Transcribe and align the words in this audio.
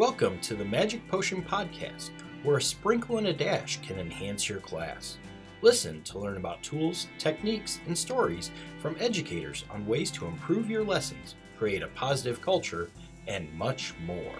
Welcome 0.00 0.40
to 0.40 0.54
the 0.54 0.64
Magic 0.64 1.06
Potion 1.08 1.42
Podcast, 1.42 2.08
where 2.42 2.56
a 2.56 2.62
sprinkle 2.62 3.18
and 3.18 3.26
a 3.26 3.34
dash 3.34 3.82
can 3.82 3.98
enhance 3.98 4.48
your 4.48 4.60
class. 4.60 5.18
Listen 5.60 6.02
to 6.04 6.18
learn 6.18 6.38
about 6.38 6.62
tools, 6.62 7.06
techniques, 7.18 7.80
and 7.86 7.98
stories 7.98 8.50
from 8.80 8.96
educators 8.98 9.66
on 9.68 9.86
ways 9.86 10.10
to 10.12 10.24
improve 10.24 10.70
your 10.70 10.84
lessons, 10.84 11.34
create 11.58 11.82
a 11.82 11.88
positive 11.88 12.40
culture, 12.40 12.88
and 13.28 13.52
much 13.52 13.92
more. 14.06 14.38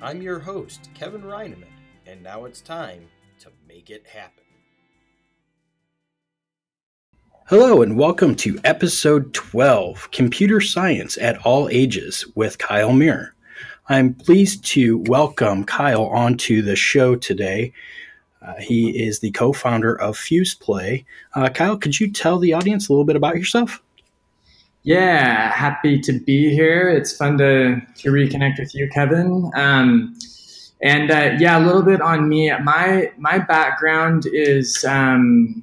I'm 0.00 0.22
your 0.22 0.38
host, 0.38 0.88
Kevin 0.94 1.20
Reineman, 1.20 1.64
and 2.06 2.22
now 2.22 2.46
it's 2.46 2.62
time 2.62 3.06
to 3.40 3.50
make 3.68 3.90
it 3.90 4.06
happen. 4.06 4.44
Hello, 7.48 7.82
and 7.82 7.98
welcome 7.98 8.34
to 8.36 8.58
episode 8.64 9.34
12 9.34 10.10
Computer 10.10 10.62
Science 10.62 11.18
at 11.18 11.36
All 11.44 11.68
Ages 11.68 12.24
with 12.34 12.56
Kyle 12.56 12.90
Muir. 12.90 13.33
I'm 13.86 14.14
pleased 14.14 14.64
to 14.66 14.98
welcome 14.98 15.64
Kyle 15.64 16.06
onto 16.06 16.62
the 16.62 16.74
show 16.74 17.16
today. 17.16 17.72
Uh, 18.40 18.54
he 18.58 19.04
is 19.04 19.20
the 19.20 19.30
co 19.30 19.52
founder 19.52 20.00
of 20.00 20.16
FuzePlay. 20.16 21.04
Uh, 21.34 21.48
Kyle, 21.50 21.76
could 21.76 22.00
you 22.00 22.10
tell 22.10 22.38
the 22.38 22.54
audience 22.54 22.88
a 22.88 22.92
little 22.92 23.04
bit 23.04 23.16
about 23.16 23.36
yourself? 23.36 23.82
Yeah, 24.84 25.50
happy 25.52 26.00
to 26.00 26.12
be 26.12 26.50
here. 26.50 26.88
It's 26.88 27.14
fun 27.14 27.38
to, 27.38 27.80
to 27.96 28.10
reconnect 28.10 28.58
with 28.58 28.74
you, 28.74 28.88
Kevin. 28.88 29.50
Um, 29.54 30.16
and 30.82 31.10
uh, 31.10 31.36
yeah, 31.38 31.58
a 31.58 31.64
little 31.64 31.82
bit 31.82 32.00
on 32.00 32.28
me. 32.28 32.52
My 32.62 33.10
my 33.18 33.38
background 33.38 34.24
is 34.26 34.84
um, 34.86 35.62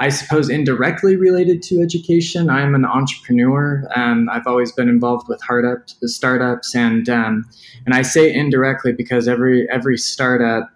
I 0.00 0.10
suppose 0.10 0.48
indirectly 0.48 1.16
related 1.16 1.60
to 1.64 1.82
education. 1.82 2.48
I'm 2.48 2.76
an 2.76 2.84
entrepreneur. 2.84 3.84
Um, 3.96 4.28
I've 4.30 4.46
always 4.46 4.70
been 4.70 4.88
involved 4.88 5.28
with 5.28 5.40
startups, 5.40 6.74
and 6.74 7.08
um, 7.08 7.48
and 7.84 7.94
I 7.94 8.02
say 8.02 8.32
indirectly 8.32 8.92
because 8.92 9.26
every 9.26 9.68
every 9.70 9.98
startup 9.98 10.70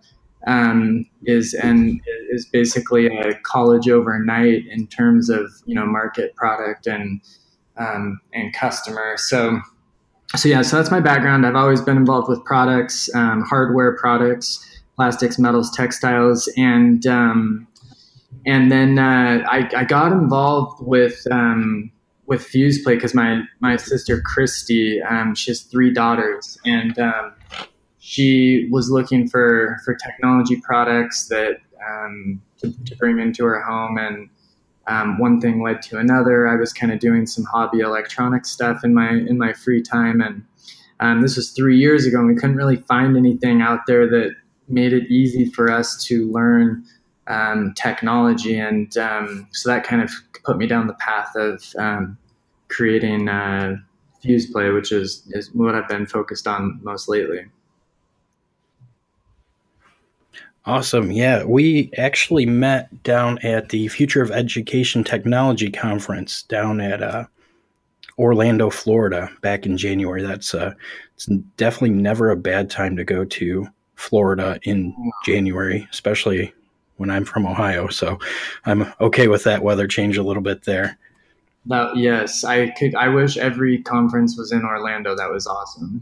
um, 0.48 1.06
is 1.24 1.55
and 1.55 2.00
is 2.30 2.47
basically 2.47 3.06
a 3.06 3.34
college 3.44 3.88
overnight 3.88 4.66
in 4.66 4.88
terms 4.88 5.30
of 5.30 5.52
you 5.66 5.75
know 5.77 5.86
market, 5.86 6.34
product, 6.34 6.88
and 6.88 7.20
um, 7.77 8.20
and 8.34 8.52
customer. 8.52 9.14
So 9.19 9.60
so 10.34 10.48
yeah, 10.48 10.62
so 10.62 10.77
that's 10.78 10.91
my 10.91 11.00
background. 11.00 11.47
I've 11.47 11.54
always 11.54 11.80
been 11.80 11.97
involved 11.97 12.28
with 12.28 12.42
products, 12.44 13.08
um, 13.14 13.42
hardware 13.42 13.97
products, 13.97 14.82
plastics, 14.97 15.38
metals, 15.38 15.70
textiles, 15.70 16.52
and 16.56 17.06
um, 17.06 17.69
and 18.46 18.72
then 18.72 18.98
uh, 18.98 19.44
I, 19.48 19.68
I, 19.76 19.84
got 19.84 20.12
involved 20.12 20.84
with 20.84 21.26
um, 21.30 21.90
with 22.26 22.42
FuzePlay 22.42 22.94
because 22.94 23.14
my 23.14 23.42
my 23.60 23.76
sister 23.76 24.20
Christy, 24.20 25.00
um, 25.02 25.34
she 25.34 25.50
has 25.50 25.62
three 25.62 25.92
daughters, 25.92 26.58
and 26.64 26.98
um, 26.98 27.34
she 27.98 28.68
was 28.70 28.90
looking 28.90 29.28
for 29.28 29.78
for 29.84 29.94
technology 29.94 30.60
products 30.60 31.28
that 31.28 31.58
um, 31.88 32.42
to, 32.58 32.72
to, 32.84 32.96
bring 32.96 33.18
into 33.20 33.44
her 33.44 33.60
home, 33.60 33.96
and 33.98 34.28
um, 34.86 35.18
one 35.18 35.40
thing 35.40 35.62
led 35.62 35.82
to 35.82 35.98
another. 35.98 36.48
I 36.48 36.56
was 36.56 36.72
kind 36.72 36.92
of 36.92 36.98
doing 36.98 37.26
some 37.26 37.44
hobby 37.44 37.80
electronic 37.80 38.44
stuff 38.44 38.84
in 38.84 38.94
my 38.94 39.10
in 39.10 39.38
my 39.38 39.52
free 39.52 39.82
time, 39.82 40.20
and 40.20 40.44
um, 41.00 41.22
this 41.22 41.36
was 41.36 41.50
three 41.50 41.78
years 41.78 42.06
ago, 42.06 42.18
and 42.18 42.28
we 42.28 42.34
couldn't 42.34 42.56
really 42.56 42.76
find 42.76 43.16
anything 43.16 43.62
out 43.62 43.80
there 43.86 44.08
that 44.08 44.34
made 44.68 44.92
it 44.92 45.10
easy 45.10 45.50
for 45.50 45.70
us 45.70 46.02
to 46.04 46.30
learn 46.30 46.84
um, 47.27 47.73
technology, 47.75 48.59
and 48.59 48.97
um, 48.97 49.48
so 49.53 49.70
that 49.70 49.84
kind 49.84 50.03
of 50.03 50.11
put 50.45 50.59
me 50.59 50.67
down 50.67 50.87
the 50.87 50.95
path 50.95 51.34
of 51.37 51.62
um, 51.78 52.19
creating 52.69 53.28
uh, 53.28 53.77
FuzePlay, 54.25 54.75
which 54.75 54.92
is 54.92 55.23
is 55.31 55.50
what 55.53 55.75
I've 55.75 55.89
been 55.89 56.06
focused 56.06 56.47
on 56.47 56.81
most 56.83 57.09
lately. 57.09 57.47
Awesome. 60.65 61.11
Yeah, 61.11 61.43
we 61.43 61.91
actually 61.98 62.47
met 62.47 63.03
down 63.03 63.39
at 63.39 63.70
the 63.70 63.88
Future 63.88 64.22
of 64.22 64.31
Education 64.31 65.03
Technology 65.03 65.71
Conference 65.71 66.44
down 66.44 66.81
at 66.81 67.03
uh, 67.03 67.27
Orlando, 68.16 68.71
Florida, 68.71 69.28
back 69.41 69.66
in 69.66 69.77
January. 69.77 70.22
That's 70.22 70.55
uh, 70.55 70.72
it's 71.15 71.27
definitely 71.56 71.91
never 71.91 72.31
a 72.31 72.37
bad 72.37 72.71
time 72.71 72.97
to 72.97 73.03
go 73.03 73.25
to 73.25 73.66
Florida 73.97 74.61
in 74.62 74.94
January, 75.25 75.87
especially 75.91 76.55
when 77.02 77.10
I'm 77.10 77.24
from 77.24 77.46
Ohio. 77.46 77.88
So 77.88 78.20
I'm 78.64 78.94
okay 79.00 79.26
with 79.26 79.42
that 79.42 79.64
weather 79.64 79.88
change 79.88 80.16
a 80.16 80.22
little 80.22 80.42
bit 80.42 80.62
there. 80.62 80.96
That, 81.66 81.96
yes, 81.96 82.44
I 82.44 82.70
could. 82.70 82.94
I 82.94 83.08
wish 83.08 83.36
every 83.36 83.82
conference 83.82 84.38
was 84.38 84.52
in 84.52 84.64
Orlando. 84.64 85.16
That 85.16 85.30
was 85.30 85.48
awesome. 85.48 86.00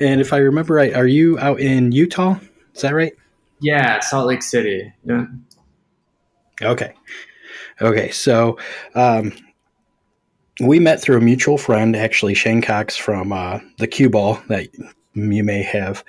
And 0.00 0.22
if 0.22 0.32
I 0.32 0.38
remember 0.38 0.72
right, 0.72 0.94
are 0.94 1.06
you 1.06 1.38
out 1.38 1.60
in 1.60 1.92
Utah? 1.92 2.38
Is 2.74 2.80
that 2.80 2.94
right? 2.94 3.12
Yeah, 3.60 4.00
Salt 4.00 4.26
Lake 4.26 4.42
City. 4.42 4.90
Yeah. 5.04 5.26
Okay. 6.62 6.94
Okay. 7.82 8.10
So 8.10 8.56
um, 8.94 9.32
we 10.60 10.80
met 10.80 11.02
through 11.02 11.18
a 11.18 11.20
mutual 11.20 11.58
friend, 11.58 11.94
actually 11.94 12.32
Shane 12.32 12.62
Cox 12.62 12.96
from 12.96 13.34
uh, 13.34 13.58
the 13.76 13.86
Qball 13.86 14.46
that 14.46 14.68
you 15.14 15.44
may 15.44 15.62
have 15.62 16.02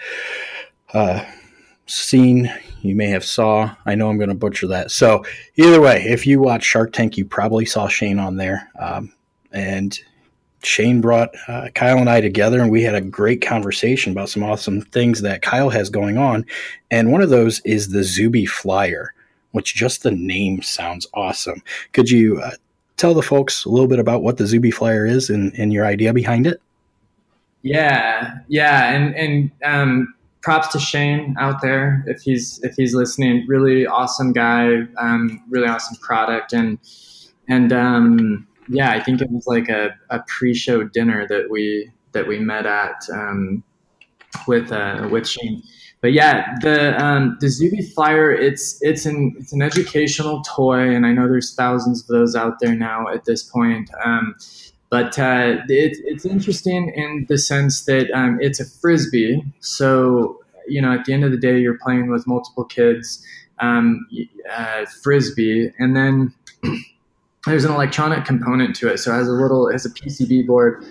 uh, 0.94 1.26
seen 1.88 2.54
you 2.82 2.96
may 2.96 3.08
have 3.08 3.26
saw 3.26 3.74
i 3.86 3.96
know 3.96 4.10
i'm 4.10 4.18
going 4.18 4.30
to 4.30 4.36
butcher 4.36 4.68
that. 4.68 4.92
So 4.92 5.24
either 5.56 5.82
way 5.82 6.04
if 6.08 6.26
you 6.26 6.40
watch 6.40 6.64
shark 6.64 6.94
tank 6.94 7.18
you 7.18 7.26
probably 7.26 7.66
saw 7.66 7.88
shane 7.88 8.20
on 8.20 8.38
there. 8.38 8.70
Um, 8.80 9.14
and 9.52 9.98
shane 10.62 11.02
brought 11.02 11.30
uh, 11.48 11.70
kyle 11.74 11.98
and 11.98 12.10
i 12.10 12.20
together 12.22 12.60
and 12.60 12.70
we 12.70 12.84
had 12.84 12.96
a 12.96 13.02
great 13.02 13.42
conversation 13.42 14.12
about 14.12 14.30
some 14.30 14.44
awesome 14.44 14.82
things 14.82 15.22
that 15.22 15.42
kyle 15.42 15.70
has 15.70 15.90
going 15.90 16.18
on. 16.18 16.46
And 16.92 17.12
one 17.12 17.22
of 17.22 17.30
those 17.30 17.62
is 17.62 17.90
the 17.90 18.04
zuby 18.04 18.46
flyer 18.46 19.14
which 19.52 19.76
just 19.76 20.04
the 20.04 20.12
name 20.12 20.62
sounds 20.62 21.08
awesome. 21.14 21.64
Could 21.94 22.10
you 22.10 22.40
uh, 22.40 22.52
tell 22.98 23.14
the 23.14 23.24
folks 23.24 23.66
a 23.66 23.70
little 23.70 23.88
bit 23.88 24.00
about 24.00 24.22
what 24.22 24.38
the 24.38 24.46
zuby 24.46 24.72
flyer 24.72 25.06
is 25.06 25.30
and, 25.30 25.54
and 25.58 25.74
your 25.74 25.86
idea 25.86 26.14
behind 26.14 26.48
it? 26.48 26.62
Yeah 27.62 28.38
yeah 28.48 28.94
and 28.94 29.16
and 29.16 29.52
um 29.66 30.14
props 30.42 30.70
to 30.70 30.80
Shane 30.80 31.36
out 31.40 31.62
there 31.62 32.04
if 32.08 32.22
he's 32.22 32.60
if 32.64 32.76
he's 32.76 32.94
listening. 32.94 33.46
Really 33.48 33.86
awesome 33.86 34.34
guy, 34.34 34.84
um, 34.98 35.44
really 35.50 35.68
awesome 35.68 35.98
product, 36.02 36.54
and 36.54 36.80
and 37.48 37.74
um, 37.74 38.48
yeah, 38.70 38.92
I 38.92 39.02
think 39.02 39.22
it 39.22 39.30
was 39.32 39.48
like 39.48 39.70
a, 39.70 39.96
a 40.10 40.24
pre-show 40.28 40.84
dinner 40.84 41.28
that 41.28 41.50
we 41.50 41.92
that 42.12 42.28
we 42.28 42.40
met 42.40 42.66
at 42.66 43.02
um, 43.12 43.64
with 44.48 44.72
uh, 44.72 45.08
with 45.12 45.28
Shane. 45.28 45.62
But 46.02 46.14
yeah, 46.14 46.56
the 46.62 47.04
um, 47.04 47.38
the 47.42 47.50
Zuby 47.50 47.82
Flyer 47.82 48.32
it's 48.32 48.78
it's 48.82 49.06
an 49.06 49.36
it's 49.38 49.52
an 49.52 49.62
educational 49.62 50.42
toy, 50.44 50.96
and 50.96 51.06
I 51.06 51.12
know 51.12 51.28
there's 51.28 51.54
thousands 51.56 52.02
of 52.02 52.08
those 52.08 52.36
out 52.36 52.60
there 52.60 52.76
now 52.76 53.08
at 53.10 53.26
this 53.26 53.44
point. 53.44 53.90
Um, 54.06 54.36
but 54.90 55.20
uh, 55.20 55.58
it, 55.68 55.98
it's 56.04 56.26
interesting 56.26 56.92
in 56.96 57.26
the 57.30 57.38
sense 57.38 57.86
that 57.86 58.10
um, 58.12 58.40
it's 58.42 58.60
a 58.60 58.66
frisbee. 58.66 59.44
So, 59.60 60.40
you 60.68 60.82
know, 60.82 60.92
at 60.92 61.06
the 61.06 61.14
end 61.14 61.24
of 61.24 61.32
the 61.32 61.38
day, 61.38 61.60
you're 61.60 61.78
playing 61.78 62.10
with 62.10 62.26
multiple 62.26 62.64
kids, 62.64 63.24
um, 63.60 64.08
uh, 64.52 64.86
frisbee, 65.04 65.72
and 65.78 65.96
then 65.96 66.34
there's 67.46 67.66
an 67.66 67.72
electronic 67.72 68.26
component 68.26 68.76
to 68.78 68.92
it. 68.92 68.98
So 68.98 69.14
it 69.14 69.18
has 69.18 69.28
a 69.28 69.34
little, 69.34 69.68
it 69.68 69.74
has 69.74 69.86
a 69.86 69.92
PCB 69.92 70.48
board, 70.48 70.84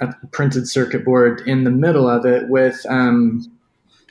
a 0.00 0.12
printed 0.30 0.68
circuit 0.68 1.04
board 1.04 1.42
in 1.46 1.64
the 1.64 1.70
middle 1.70 2.08
of 2.08 2.26
it 2.26 2.48
with 2.48 2.84
um, 2.90 3.50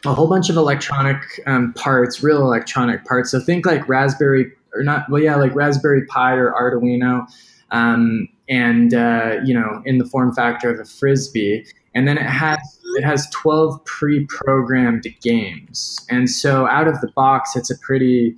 a 0.06 0.14
whole 0.14 0.28
bunch 0.28 0.50
of 0.50 0.58
electronic 0.58 1.22
um, 1.46 1.72
parts, 1.74 2.24
real 2.24 2.42
electronic 2.42 3.06
parts. 3.06 3.30
So 3.30 3.40
think 3.40 3.68
like 3.68 3.88
Raspberry, 3.88 4.52
or 4.74 4.84
not, 4.84 5.08
well, 5.10 5.22
yeah, 5.22 5.36
like 5.36 5.54
Raspberry 5.54 6.06
Pi 6.08 6.34
or 6.34 6.52
Arduino 6.52 7.28
um, 7.72 8.28
and 8.50 8.94
uh, 8.94 9.38
you 9.44 9.54
know 9.54 9.82
in 9.86 9.98
the 9.98 10.06
form 10.06 10.34
factor 10.34 10.74
of 10.74 10.80
a 10.80 10.86
frisbee. 10.86 11.66
And 11.94 12.08
then 12.08 12.18
it 12.18 12.26
has 12.26 12.60
it 12.96 13.04
has 13.04 13.28
12 13.32 13.84
pre-programmed 13.86 15.08
games. 15.22 16.06
And 16.10 16.30
so 16.30 16.68
out 16.68 16.88
of 16.88 17.02
the 17.02 17.08
box 17.16 17.56
it's 17.56 17.70
a 17.70 17.78
pretty 17.80 18.36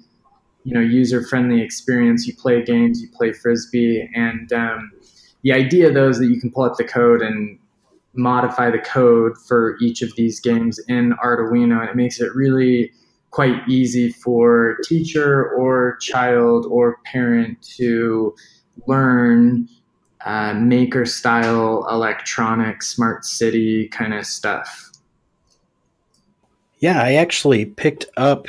you 0.64 0.74
know 0.74 0.82
user 0.82 1.26
friendly 1.26 1.62
experience. 1.62 2.28
You 2.28 2.36
play 2.36 2.64
games 2.64 3.02
you 3.02 3.10
play 3.10 3.34
frisbee 3.34 4.10
and 4.14 4.52
um, 4.54 4.92
the 5.44 5.54
idea 5.54 5.92
though 5.92 6.10
is 6.10 6.20
that 6.20 6.28
you 6.28 6.40
can 6.40 6.52
pull 6.52 6.64
up 6.64 6.78
the 6.78 6.84
code 6.84 7.22
and 7.22 7.58
modify 8.14 8.70
the 8.70 8.80
code 8.80 9.38
for 9.48 9.78
each 9.80 10.02
of 10.02 10.14
these 10.16 10.40
games 10.40 10.80
in 10.88 11.14
arduino 11.24 11.80
and 11.80 11.90
it 11.90 11.96
makes 11.96 12.20
it 12.20 12.34
really 12.36 12.92
quite 13.32 13.68
easy 13.68 14.12
for 14.12 14.78
teacher 14.84 15.54
or 15.54 15.98
child 15.98 16.66
or 16.70 16.98
parent 17.06 17.62
to 17.62 18.36
learn 18.88 19.68
uh, 20.26 20.54
maker 20.54 21.06
style 21.06 21.88
electronic 21.90 22.84
smart 22.84 23.26
city 23.26 23.88
kind 23.88 24.14
of 24.14 24.26
stuff. 24.26 24.92
Yeah, 26.80 27.02
I 27.02 27.14
actually 27.14 27.66
picked 27.66 28.06
up 28.18 28.48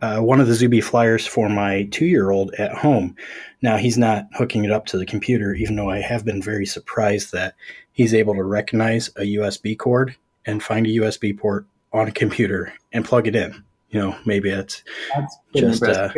uh, 0.00 0.18
one 0.18 0.40
of 0.40 0.48
the 0.48 0.54
Zuby 0.54 0.80
flyers 0.80 1.26
for 1.26 1.48
my 1.48 1.84
two 1.90 2.06
year 2.06 2.30
old 2.30 2.52
at 2.54 2.72
home. 2.74 3.16
Now, 3.62 3.76
he's 3.76 3.96
not 3.96 4.26
hooking 4.34 4.64
it 4.64 4.72
up 4.72 4.86
to 4.86 4.98
the 4.98 5.06
computer, 5.06 5.54
even 5.54 5.76
though 5.76 5.90
I 5.90 6.00
have 6.00 6.24
been 6.24 6.42
very 6.42 6.66
surprised 6.66 7.32
that 7.32 7.54
he's 7.92 8.12
able 8.12 8.34
to 8.34 8.42
recognize 8.42 9.08
a 9.16 9.36
USB 9.36 9.78
cord 9.78 10.16
and 10.44 10.62
find 10.62 10.86
a 10.86 10.90
USB 10.90 11.38
port 11.38 11.66
on 11.92 12.08
a 12.08 12.12
computer 12.12 12.72
and 12.92 13.04
plug 13.04 13.28
it 13.28 13.36
in. 13.36 13.62
You 13.90 14.00
know, 14.00 14.16
maybe 14.24 14.50
it's 14.50 14.82
That's 15.14 15.36
just 15.54 15.82
uh, 15.84 16.08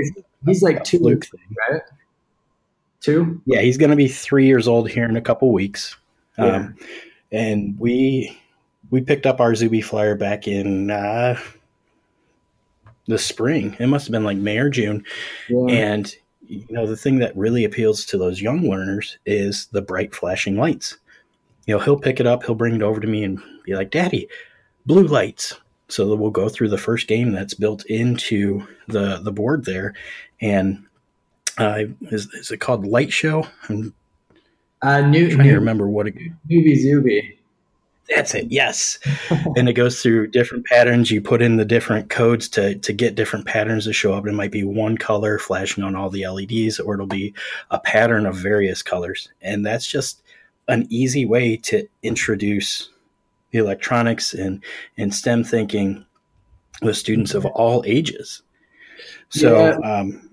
he's 0.47 0.63
like 0.63 0.85
two, 0.85 0.99
thing. 0.99 1.21
right? 1.71 1.83
Two? 3.05 3.43
Yeah, 3.45 3.61
he's 3.61 3.77
going 3.77 3.91
to 3.91 3.97
be 3.97 4.09
three 4.09 4.47
years 4.47 4.67
old 4.67 4.89
here 4.89 5.05
in 5.05 5.15
a 5.15 5.21
couple 5.21 5.53
weeks. 5.53 5.95
Yeah. 6.39 6.57
Um, 6.57 6.77
and 7.31 7.79
we 7.79 8.41
we 8.89 9.03
picked 9.03 9.27
up 9.27 9.41
our 9.41 9.55
Zuby 9.55 9.83
flyer 9.83 10.15
back 10.15 10.49
in 10.49 10.91
uh, 10.91 11.39
the 13.07 13.19
spring. 13.19 13.77
It 13.79 13.89
must 13.89 14.07
have 14.07 14.13
been 14.13 14.25
like 14.25 14.39
May 14.39 14.57
or 14.57 14.71
June. 14.71 15.05
Yeah. 15.51 15.67
And 15.67 16.17
you 16.47 16.65
know, 16.71 16.87
the 16.87 16.97
thing 16.97 17.19
that 17.19 17.37
really 17.37 17.65
appeals 17.65 18.07
to 18.07 18.17
those 18.17 18.41
young 18.41 18.71
learners 18.71 19.19
is 19.27 19.67
the 19.67 19.83
bright 19.83 20.15
flashing 20.15 20.57
lights. 20.57 20.97
You 21.67 21.77
know, 21.77 21.85
he'll 21.85 21.99
pick 21.99 22.21
it 22.21 22.27
up, 22.27 22.45
he'll 22.45 22.55
bring 22.55 22.75
it 22.75 22.83
over 22.83 23.01
to 23.01 23.07
me 23.07 23.23
and 23.23 23.39
be 23.67 23.75
like, 23.75 23.91
"Daddy, 23.91 24.29
blue 24.87 25.07
lights." 25.07 25.61
So 25.89 26.15
we'll 26.17 26.31
go 26.31 26.49
through 26.49 26.71
the 26.71 26.79
first 26.79 27.07
game 27.07 27.33
that's 27.33 27.53
built 27.53 27.85
into 27.85 28.67
the 28.89 29.19
the 29.19 29.33
board 29.33 29.67
there, 29.67 29.93
and 30.41 30.87
uh, 31.59 31.85
is 32.03 32.27
is 32.35 32.51
it 32.51 32.59
called 32.59 32.87
Light 32.87 33.13
Show? 33.13 33.47
I'm 33.69 33.95
uh, 34.83 35.01
new, 35.01 35.31
trying 35.31 35.47
new, 35.47 35.53
to 35.53 35.59
remember 35.59 35.89
what 35.89 36.09
it. 36.09 36.15
Newbie 36.51 36.77
Zuby. 36.77 37.39
That's 38.15 38.35
it. 38.35 38.49
Yes, 38.51 38.99
and 39.57 39.69
it 39.69 39.73
goes 39.73 40.03
through 40.03 40.27
different 40.29 40.67
patterns. 40.67 41.11
You 41.11 41.23
put 41.23 41.41
in 41.41 41.57
the 41.57 41.65
different 41.65 42.11
codes 42.11 42.49
to 42.51 42.75
to 42.77 42.93
get 42.93 43.15
different 43.15 43.47
patterns 43.47 43.85
to 43.85 43.93
show 43.93 44.13
up. 44.13 44.27
It 44.27 44.33
might 44.33 44.51
be 44.51 44.65
one 44.65 44.99
color 44.99 45.39
flashing 45.39 45.85
on 45.85 45.97
all 45.97 46.11
the 46.11 46.27
LEDs, 46.27 46.81
or 46.81 46.95
it'll 46.95 47.07
be 47.07 47.33
a 47.71 47.79
pattern 47.79 48.27
of 48.27 48.37
various 48.37 48.83
colors. 48.83 49.29
And 49.41 49.65
that's 49.65 49.87
just 49.87 50.23
an 50.69 50.87
easy 50.91 51.25
way 51.25 51.57
to 51.59 51.87
introduce 52.03 52.91
the 53.53 53.59
electronics 53.59 54.35
and 54.35 54.63
and 54.99 55.15
STEM 55.15 55.45
thinking 55.45 56.05
with 56.83 56.97
students 56.97 57.33
of 57.35 57.47
all 57.47 57.83
ages. 57.87 58.43
So. 59.31 59.57
Yeah. 59.57 59.99
Um, 59.99 60.31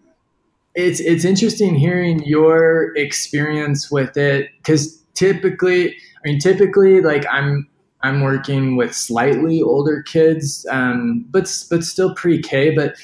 it's 0.76 1.00
it's 1.00 1.26
interesting 1.26 1.76
hearing 1.76 2.24
your 2.24 2.96
experience 2.96 3.92
with 3.92 4.16
it 4.18 4.50
because 4.58 5.02
typically 5.14 5.96
I 6.24 6.30
mean, 6.30 6.40
typically, 6.40 7.02
like 7.02 7.26
I'm 7.30 7.68
I'm 8.02 8.22
working 8.22 8.76
with 8.76 8.94
slightly 8.94 9.62
older 9.62 10.04
kids, 10.04 10.66
um, 10.70 11.26
but 11.30 11.52
but 11.70 11.84
still 11.84 12.14
pre-K. 12.16 12.76
But 12.76 12.96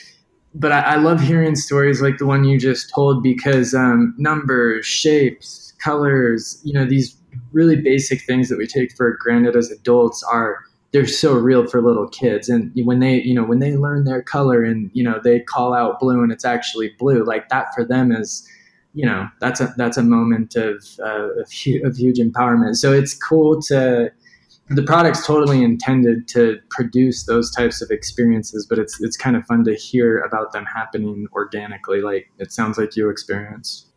but 0.54 0.72
I, 0.72 0.80
I, 0.82 0.96
love 0.96 1.20
hearing 1.22 1.56
stories 1.56 2.02
like 2.02 2.18
the 2.18 2.26
one 2.26 2.44
you 2.44 2.60
just 2.60 2.92
told 2.94 3.22
because 3.22 3.76
um, 3.76 4.16
numbers, 4.18 4.86
shapes, 4.86 5.74
colors, 5.84 6.60
you 6.64 6.74
know, 6.74 6.86
these 6.86 7.16
really 7.52 7.76
basic 7.76 8.24
things 8.24 8.50
that 8.50 8.58
we 8.58 8.66
take 8.66 8.96
for 8.96 9.16
granted 9.20 9.56
as 9.56 9.70
adults 9.70 10.24
are 10.24 10.64
they're 10.92 11.06
so 11.06 11.34
real 11.34 11.68
for 11.68 11.82
little 11.82 12.08
kids 12.08 12.50
and 12.50 12.72
when 12.86 13.00
they 13.00 13.22
you 13.22 13.34
know 13.34 13.44
when 13.44 13.60
they 13.60 13.76
learn 13.76 14.06
their 14.06 14.22
color 14.22 14.64
and 14.64 14.90
you 14.94 15.04
know 15.04 15.20
they 15.24 15.40
call 15.42 15.74
out 15.74 16.00
blue 16.00 16.24
and 16.24 16.32
it's 16.32 16.46
actually 16.46 16.92
blue 16.98 17.24
like 17.24 17.50
that 17.50 17.68
for 17.76 17.84
them 17.84 18.12
is 18.12 18.48
you 18.98 19.06
know 19.06 19.28
that's 19.40 19.62
a 19.62 19.74
that's 19.78 19.96
a 19.96 20.04
moment 20.04 20.56
of 20.56 20.84
uh, 21.00 21.30
of, 21.40 21.52
hu- 21.52 21.86
of 21.86 21.96
huge 21.96 22.18
empowerment. 22.18 22.76
So 22.76 22.92
it's 22.92 23.14
cool 23.14 23.62
to 23.64 24.12
the 24.70 24.84
product's 24.84 25.26
totally 25.26 25.64
intended 25.64 26.28
to 26.30 26.58
produce 26.72 27.26
those 27.26 27.52
types 27.52 27.80
of 27.82 27.92
experiences, 27.92 28.66
but 28.68 28.80
it's 28.80 29.00
it's 29.00 29.16
kind 29.16 29.36
of 29.36 29.46
fun 29.46 29.64
to 29.66 29.76
hear 29.76 30.20
about 30.22 30.52
them 30.52 30.66
happening 30.66 31.28
organically, 31.34 32.02
like 32.02 32.32
it 32.40 32.52
sounds 32.52 32.80
like 32.80 32.96
you 32.96 33.08
experienced. 33.10 33.88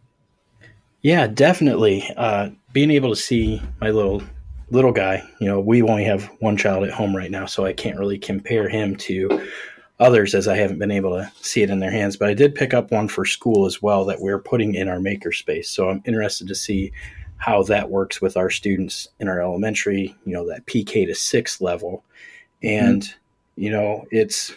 Yeah, 1.00 1.26
definitely. 1.28 2.04
Uh, 2.14 2.50
being 2.74 2.90
able 2.90 3.08
to 3.08 3.16
see 3.16 3.62
my 3.80 3.90
little 3.90 4.22
little 4.70 4.92
guy, 4.92 5.22
you 5.40 5.46
know, 5.46 5.60
we 5.60 5.82
only 5.82 6.04
have 6.04 6.24
one 6.40 6.56
child 6.56 6.84
at 6.84 6.92
home 6.92 7.14
right 7.16 7.30
now, 7.30 7.46
so 7.46 7.64
I 7.64 7.72
can't 7.72 7.98
really 7.98 8.18
compare 8.18 8.68
him 8.68 8.96
to 8.96 9.46
others 9.98 10.34
as 10.34 10.48
I 10.48 10.56
haven't 10.56 10.78
been 10.78 10.90
able 10.90 11.10
to 11.10 11.30
see 11.42 11.62
it 11.62 11.70
in 11.70 11.80
their 11.80 11.90
hands. 11.90 12.16
But 12.16 12.30
I 12.30 12.34
did 12.34 12.54
pick 12.54 12.72
up 12.72 12.90
one 12.90 13.08
for 13.08 13.24
school 13.24 13.66
as 13.66 13.82
well 13.82 14.04
that 14.06 14.20
we're 14.20 14.38
putting 14.38 14.74
in 14.74 14.88
our 14.88 14.98
makerspace. 14.98 15.66
So 15.66 15.90
I'm 15.90 16.02
interested 16.06 16.48
to 16.48 16.54
see 16.54 16.92
how 17.36 17.62
that 17.64 17.90
works 17.90 18.20
with 18.20 18.36
our 18.36 18.50
students 18.50 19.08
in 19.18 19.28
our 19.28 19.40
elementary, 19.40 20.14
you 20.24 20.32
know, 20.32 20.46
that 20.48 20.66
PK 20.66 21.06
to 21.06 21.14
six 21.14 21.60
level. 21.60 22.04
And, 22.62 23.02
mm-hmm. 23.02 23.62
you 23.62 23.70
know, 23.70 24.06
it's 24.10 24.52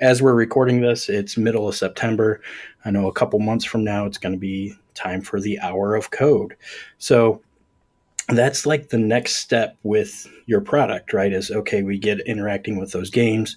as 0.00 0.20
we're 0.20 0.34
recording 0.34 0.80
this, 0.80 1.08
it's 1.08 1.36
middle 1.36 1.68
of 1.68 1.76
September. 1.76 2.40
I 2.84 2.90
know 2.90 3.08
a 3.08 3.12
couple 3.12 3.38
months 3.38 3.64
from 3.64 3.84
now, 3.84 4.04
it's 4.04 4.18
going 4.18 4.34
to 4.34 4.38
be 4.38 4.74
time 4.94 5.20
for 5.20 5.40
the 5.40 5.58
hour 5.60 5.94
of 5.94 6.10
code. 6.10 6.56
So 6.98 7.40
that's 8.28 8.66
like 8.66 8.88
the 8.88 8.98
next 8.98 9.36
step 9.36 9.76
with 9.82 10.26
your 10.46 10.60
product, 10.60 11.12
right? 11.12 11.32
Is 11.32 11.50
okay, 11.50 11.82
we 11.82 11.98
get 11.98 12.20
interacting 12.20 12.78
with 12.78 12.92
those 12.92 13.10
games 13.10 13.56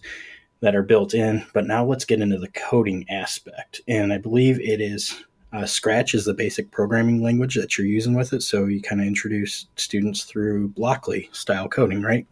that 0.60 0.76
are 0.76 0.84
built 0.84 1.14
in. 1.14 1.46
But 1.54 1.68
now 1.68 1.86
let's 1.86 2.06
get 2.06 2.22
into 2.22 2.38
the 2.38 2.50
coding 2.50 3.06
aspect. 3.10 3.82
And 3.88 4.12
I 4.12 4.18
believe 4.18 4.60
it 4.60 4.82
is 4.82 5.24
uh, 5.54 5.66
Scratch 5.66 6.14
is 6.14 6.26
the 6.26 6.34
basic 6.34 6.72
programming 6.72 7.22
language 7.22 7.56
that 7.56 7.78
you're 7.78 7.88
using 7.88 8.14
with 8.16 8.34
it. 8.34 8.44
So 8.44 8.66
you 8.66 8.82
kind 8.82 9.02
of 9.02 9.08
introduce 9.08 9.68
students 9.76 10.24
through 10.24 10.70
Blockly 10.70 11.30
style 11.34 11.70
coding, 11.70 12.02
right? 12.02 12.28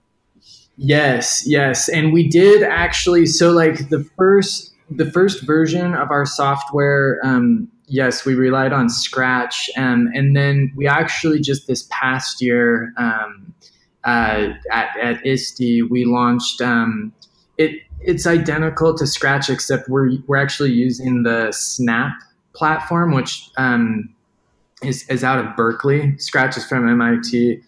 Yes, 0.78 1.44
yes. 1.48 1.88
And 1.88 2.12
we 2.12 2.28
did 2.28 2.62
actually, 2.62 3.26
so 3.28 3.52
like 3.52 3.90
the 3.90 4.04
first, 4.18 4.74
the 4.90 5.10
first 5.12 5.44
version 5.44 5.94
of 5.94 6.12
our 6.12 6.26
software, 6.26 7.20
um, 7.24 7.72
yes, 7.88 8.26
we 8.26 8.36
relied 8.36 8.74
on 8.74 8.90
Scratch. 8.90 9.70
Um, 9.78 10.10
and 10.14 10.36
then 10.36 10.72
we 10.76 10.88
actually 10.88 11.40
just 11.40 11.68
this 11.68 11.88
past 11.92 12.42
year 12.42 12.94
um, 12.98 13.54
uh, 14.04 14.50
at, 14.72 14.96
at 15.02 15.26
ISTE, 15.26 15.90
we 15.90 16.06
launched 16.06 16.62
um, 16.62 17.14
it 17.58 17.82
it's 18.02 18.28
identical 18.28 18.96
to 18.96 19.08
Scratch, 19.08 19.50
except 19.50 19.90
we're 19.90 20.12
we're 20.28 20.38
actually 20.38 20.72
using 20.72 21.24
the 21.24 21.52
Snap 21.52 22.14
platform, 22.54 23.14
which 23.14 23.50
um, 23.58 24.14
is 24.84 25.10
is 25.10 25.24
out 25.24 25.44
of 25.44 25.56
Berkeley. 25.56 26.18
Scratch 26.18 26.58
is 26.58 26.66
from 26.66 26.88
MIT. 26.88 27.62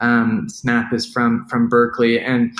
Um, 0.00 0.48
Snap 0.48 0.92
is 0.92 1.10
from 1.10 1.46
from 1.46 1.68
Berkeley, 1.68 2.18
and 2.20 2.52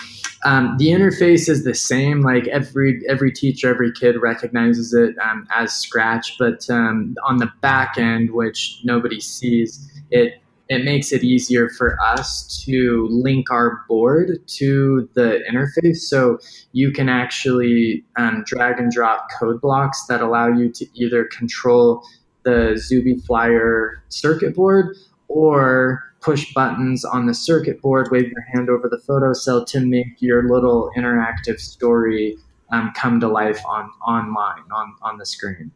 um, 0.44 0.76
the 0.78 0.88
interface 0.88 1.48
is 1.48 1.64
the 1.64 1.74
same. 1.74 2.22
Like 2.22 2.46
every 2.48 3.02
every 3.08 3.32
teacher, 3.32 3.68
every 3.68 3.92
kid 3.92 4.16
recognizes 4.20 4.92
it 4.94 5.16
um, 5.18 5.46
as 5.54 5.72
Scratch, 5.72 6.36
but 6.38 6.68
um, 6.70 7.14
on 7.24 7.38
the 7.38 7.50
back 7.60 7.96
end, 7.98 8.32
which 8.32 8.80
nobody 8.84 9.20
sees, 9.20 9.90
it 10.10 10.40
it 10.70 10.84
makes 10.84 11.10
it 11.10 11.24
easier 11.24 11.68
for 11.68 12.00
us 12.00 12.62
to 12.64 13.08
link 13.10 13.50
our 13.50 13.84
board 13.88 14.38
to 14.46 15.08
the 15.14 15.40
interface. 15.50 15.96
So 15.96 16.38
you 16.72 16.92
can 16.92 17.08
actually 17.08 18.04
um, 18.16 18.44
drag 18.46 18.78
and 18.78 18.90
drop 18.90 19.26
code 19.38 19.60
blocks 19.60 20.06
that 20.06 20.20
allow 20.20 20.46
you 20.46 20.70
to 20.70 20.86
either 20.94 21.24
control 21.24 22.04
the 22.44 22.74
Zuby 22.76 23.16
Flyer 23.16 24.02
circuit 24.08 24.54
board 24.54 24.96
or 25.30 26.02
push 26.20 26.52
buttons 26.52 27.04
on 27.04 27.26
the 27.26 27.32
circuit 27.32 27.80
board, 27.80 28.08
wave 28.10 28.30
your 28.30 28.42
hand 28.52 28.68
over 28.68 28.88
the 28.88 28.98
photo 28.98 29.32
cell 29.32 29.64
to 29.64 29.80
make 29.80 30.20
your 30.20 30.48
little 30.48 30.90
interactive 30.96 31.60
story 31.60 32.36
um, 32.72 32.92
come 32.96 33.20
to 33.20 33.28
life 33.28 33.64
on 33.64 33.90
online 34.06 34.64
on, 34.74 34.94
on 35.02 35.18
the 35.18 35.24
screen. 35.24 35.70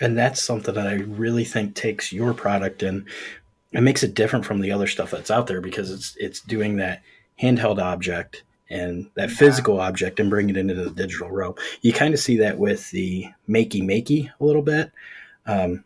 And 0.00 0.16
that's 0.16 0.42
something 0.42 0.74
that 0.74 0.86
I 0.86 0.94
really 0.94 1.44
think 1.44 1.74
takes 1.74 2.12
your 2.12 2.32
product 2.32 2.82
and 2.82 3.06
it 3.72 3.80
makes 3.80 4.02
it 4.02 4.14
different 4.14 4.44
from 4.44 4.60
the 4.60 4.70
other 4.70 4.86
stuff 4.86 5.10
that's 5.10 5.30
out 5.30 5.48
there 5.48 5.60
because 5.60 5.90
it's 5.90 6.16
it's 6.18 6.40
doing 6.40 6.76
that 6.76 7.02
handheld 7.40 7.80
object 7.80 8.44
and 8.70 9.10
that 9.14 9.30
physical 9.30 9.80
object 9.80 10.20
and 10.20 10.30
bring 10.30 10.50
it 10.50 10.56
into 10.56 10.74
the 10.74 10.90
digital 10.90 11.30
realm. 11.30 11.54
You 11.82 11.92
kind 11.92 12.14
of 12.14 12.20
see 12.20 12.36
that 12.38 12.58
with 12.58 12.90
the 12.90 13.26
makey 13.48 13.82
makey 13.82 14.30
a 14.40 14.44
little 14.44 14.62
bit, 14.62 14.92
um, 15.46 15.84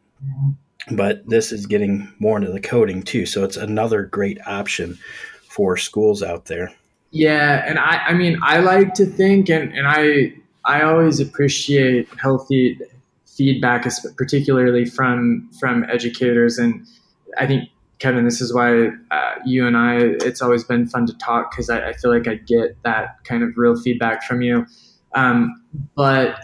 but 0.91 1.27
this 1.29 1.53
is 1.53 1.67
getting 1.67 2.13
more 2.19 2.39
into 2.39 2.53
the 2.53 2.61
coding 2.61 3.03
too. 3.03 3.27
So 3.27 3.45
it's 3.45 3.57
another 3.57 4.03
great 4.03 4.39
option 4.47 4.99
for 5.49 5.77
schools 5.77 6.23
out 6.23 6.47
there. 6.47 6.73
Yeah, 7.11 7.65
and 7.67 7.79
I 7.79 7.99
I 8.07 8.15
mean 8.15 8.39
I 8.43 8.61
like 8.61 8.95
to 8.95 9.07
think 9.07 9.49
and 9.49 9.73
and 9.73 9.87
I 9.87 10.35
I 10.65 10.83
always 10.83 11.21
appreciate 11.21 12.09
healthy 12.21 12.79
feedback, 13.27 13.87
particularly 14.17 14.85
from 14.85 15.51
from 15.59 15.85
educators. 15.85 16.59
And 16.59 16.87
I 17.39 17.47
think 17.47 17.69
Kevin, 17.99 18.25
this 18.25 18.41
is 18.41 18.53
why 18.53 18.89
uh, 19.11 19.35
you 19.45 19.67
and 19.67 19.77
I. 19.77 19.97
It's 19.97 20.43
always 20.43 20.65
been 20.65 20.87
fun 20.87 21.07
to 21.07 21.17
talk 21.19 21.51
because 21.51 21.71
I, 21.71 21.89
I, 21.89 21.93
feel 21.95 22.11
like 22.15 22.27
I 22.29 22.35
get 22.35 22.77
that 22.83 23.23
kind 23.25 23.43
of 23.43 23.51
real 23.57 23.81
feedback 23.81 24.25
from 24.25 24.43
you. 24.43 24.67
Um, 25.15 25.63
but 25.97 26.37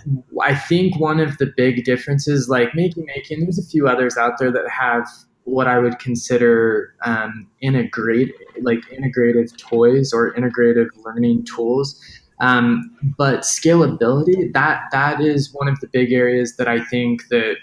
I 0.43 0.55
think 0.55 0.99
one 0.99 1.21
of 1.21 1.39
the 1.39 1.53
big 1.57 1.85
differences, 1.85 2.49
like 2.49 2.71
Makey 2.73 3.05
Makey, 3.05 3.31
and 3.31 3.43
there's 3.43 3.59
a 3.59 3.67
few 3.67 3.89
others 3.89 4.17
out 4.17 4.39
there 4.39 4.51
that 4.51 4.69
have 4.69 5.07
what 5.45 5.69
I 5.69 5.79
would 5.79 5.99
consider 6.01 6.95
um, 7.05 7.47
integrate, 7.61 8.35
like 8.63 8.81
integrative 8.91 9.57
toys 9.57 10.13
or 10.13 10.35
integrative 10.35 10.89
learning 11.05 11.45
tools. 11.45 12.01
Um, 12.41 12.95
but 13.17 13.41
scalability 13.41 14.53
that 14.53 14.83
that 14.93 15.21
is 15.21 15.55
one 15.55 15.69
of 15.69 15.81
the 15.81 15.87
big 15.87 16.13
areas 16.13 16.57
that 16.57 16.69
I 16.69 16.85
think 16.85 17.29
that 17.29 17.57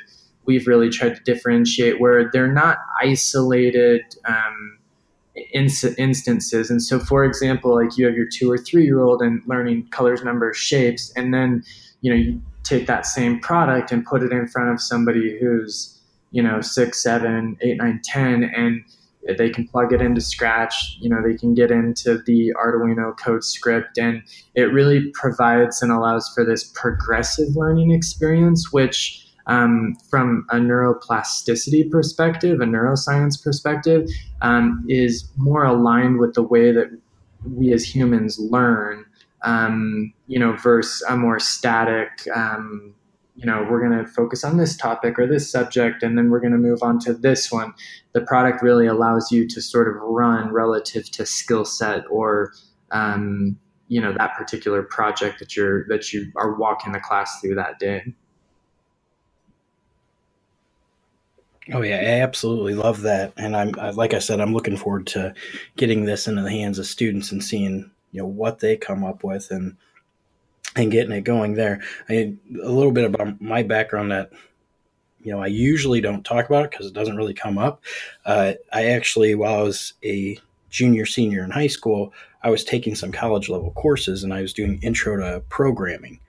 we've 0.45 0.65
really 0.65 0.89
tried 0.89 1.15
to 1.15 1.23
differentiate 1.23 1.99
where 1.99 2.29
they're 2.31 2.51
not 2.51 2.79
isolated 2.99 4.01
um, 4.25 4.79
instances. 5.53 6.69
And 6.69 6.81
so, 6.81 6.99
for 6.99 7.23
example, 7.23 7.75
like 7.75 7.97
you 7.97 8.05
have 8.05 8.15
your 8.15 8.27
two 8.27 8.51
or 8.51 8.57
three 8.57 8.83
year 8.85 9.01
old 9.01 9.21
and 9.21 9.41
learning 9.47 9.87
colors, 9.91 10.23
numbers, 10.23 10.57
shapes, 10.57 11.11
and 11.15 11.33
then 11.33 11.63
you 12.01 12.11
know 12.11 12.17
you 12.17 12.41
take 12.63 12.87
that 12.87 13.05
same 13.05 13.39
product 13.39 13.91
and 13.91 14.05
put 14.05 14.23
it 14.23 14.31
in 14.31 14.47
front 14.47 14.71
of 14.71 14.81
somebody 14.81 15.37
who's 15.39 15.99
you 16.31 16.41
know 16.41 16.61
six, 16.61 17.01
seven, 17.01 17.57
eight, 17.61 17.77
nine, 17.77 17.99
ten, 18.03 18.43
and 18.43 18.83
they 19.37 19.49
can 19.49 19.67
plug 19.67 19.93
it 19.93 20.01
into 20.01 20.21
Scratch. 20.21 20.97
You 20.99 21.09
know, 21.09 21.21
they 21.25 21.37
can 21.37 21.53
get 21.53 21.71
into 21.71 22.21
the 22.25 22.53
Arduino 22.55 23.17
code 23.17 23.43
script, 23.43 23.97
and 23.97 24.21
it 24.55 24.73
really 24.73 25.09
provides 25.13 25.81
and 25.81 25.91
allows 25.91 26.31
for 26.33 26.45
this 26.45 26.63
progressive 26.75 27.55
learning 27.55 27.91
experience, 27.91 28.71
which 28.71 29.22
um, 29.47 29.95
from 30.09 30.45
a 30.49 30.55
neuroplasticity 30.55 31.89
perspective, 31.89 32.61
a 32.61 32.65
neuroscience 32.65 33.41
perspective, 33.41 34.07
um, 34.41 34.85
is 34.87 35.29
more 35.37 35.65
aligned 35.65 36.19
with 36.19 36.33
the 36.33 36.43
way 36.43 36.71
that 36.71 36.89
we 37.45 37.73
as 37.73 37.83
humans 37.83 38.39
learn, 38.39 39.05
um, 39.43 40.13
you 40.27 40.39
know, 40.39 40.55
versus 40.55 41.01
a 41.09 41.17
more 41.17 41.39
static, 41.39 42.09
um, 42.33 42.93
you 43.35 43.45
know, 43.45 43.67
we're 43.69 43.85
going 43.85 43.97
to 44.03 44.09
focus 44.09 44.43
on 44.43 44.57
this 44.57 44.77
topic 44.77 45.17
or 45.17 45.27
this 45.27 45.49
subject, 45.51 46.03
and 46.03 46.17
then 46.17 46.29
we're 46.29 46.39
going 46.39 46.53
to 46.53 46.57
move 46.57 46.83
on 46.83 46.99
to 46.99 47.13
this 47.13 47.51
one. 47.51 47.73
The 48.13 48.21
product 48.21 48.61
really 48.61 48.85
allows 48.85 49.31
you 49.31 49.47
to 49.49 49.61
sort 49.61 49.87
of 49.87 49.95
run 50.01 50.53
relative 50.53 51.09
to 51.11 51.25
skill 51.25 51.65
set 51.65 52.03
or, 52.09 52.53
um, 52.91 53.57
you 53.87 53.99
know, 53.99 54.13
that 54.13 54.35
particular 54.35 54.83
project 54.83 55.39
that 55.39 55.55
you're 55.55 55.85
that 55.87 56.13
you 56.13 56.31
are 56.35 56.55
walking 56.55 56.93
the 56.93 56.99
class 56.99 57.41
through 57.41 57.55
that 57.55 57.79
day. 57.79 58.13
Oh 61.71 61.81
yeah, 61.81 61.95
I 61.95 62.21
absolutely 62.21 62.73
love 62.73 63.01
that, 63.01 63.33
and 63.37 63.55
I'm 63.55 63.71
like 63.95 64.13
I 64.13 64.19
said, 64.19 64.41
I'm 64.41 64.53
looking 64.53 64.75
forward 64.75 65.07
to 65.07 65.33
getting 65.77 66.03
this 66.03 66.27
into 66.27 66.41
the 66.41 66.51
hands 66.51 66.77
of 66.77 66.85
students 66.85 67.31
and 67.31 67.43
seeing 67.43 67.89
you 68.11 68.21
know 68.21 68.27
what 68.27 68.59
they 68.59 68.75
come 68.75 69.03
up 69.03 69.23
with 69.23 69.49
and 69.49 69.77
and 70.75 70.91
getting 70.91 71.13
it 71.13 71.21
going 71.21 71.53
there. 71.53 71.81
I 72.09 72.33
a 72.61 72.69
little 72.69 72.91
bit 72.91 73.05
about 73.05 73.39
my 73.41 73.63
background 73.63 74.11
that 74.11 74.31
you 75.21 75.31
know 75.31 75.41
I 75.41 75.47
usually 75.47 76.01
don't 76.01 76.25
talk 76.25 76.45
about 76.45 76.65
it 76.65 76.71
because 76.71 76.87
it 76.87 76.93
doesn't 76.93 77.17
really 77.17 77.33
come 77.33 77.57
up. 77.57 77.81
Uh, 78.25 78.53
I 78.73 78.87
actually, 78.87 79.35
while 79.35 79.59
I 79.59 79.63
was 79.63 79.93
a 80.03 80.37
junior 80.69 81.05
senior 81.05 81.45
in 81.45 81.51
high 81.51 81.67
school, 81.67 82.11
I 82.41 82.49
was 82.49 82.65
taking 82.65 82.95
some 82.95 83.11
college 83.11 83.47
level 83.47 83.71
courses 83.71 84.23
and 84.23 84.33
I 84.33 84.41
was 84.41 84.53
doing 84.53 84.79
intro 84.81 85.15
to 85.17 85.41
programming. 85.47 86.19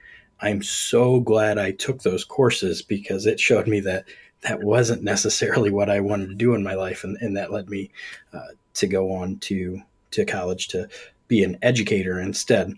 I'm 0.41 0.62
so 0.62 1.21
glad 1.21 1.59
I 1.59 1.73
took 1.73 2.03
those 2.03 2.25
courses 2.25 2.83
because 2.83 3.26
it 3.26 3.41
showed 3.41 3.67
me 3.67 3.81
that 3.81 4.05
that 4.45 4.63
wasn't 4.63 5.03
necessarily 5.03 5.71
what 5.71 5.91
I 5.91 6.01
wanted 6.01 6.29
to 6.29 6.35
do 6.35 6.55
in 6.55 6.63
my 6.63 6.75
life, 6.75 7.03
and, 7.03 7.17
and 7.21 7.37
that 7.37 7.53
led 7.53 7.69
me 7.69 7.91
uh, 8.33 8.53
to 8.75 8.87
go 8.87 9.13
on 9.13 9.39
to 9.41 9.81
to 10.13 10.25
college 10.25 10.69
to 10.69 10.89
be 11.27 11.43
an 11.43 11.59
educator 11.63 12.21
instead. 12.21 12.75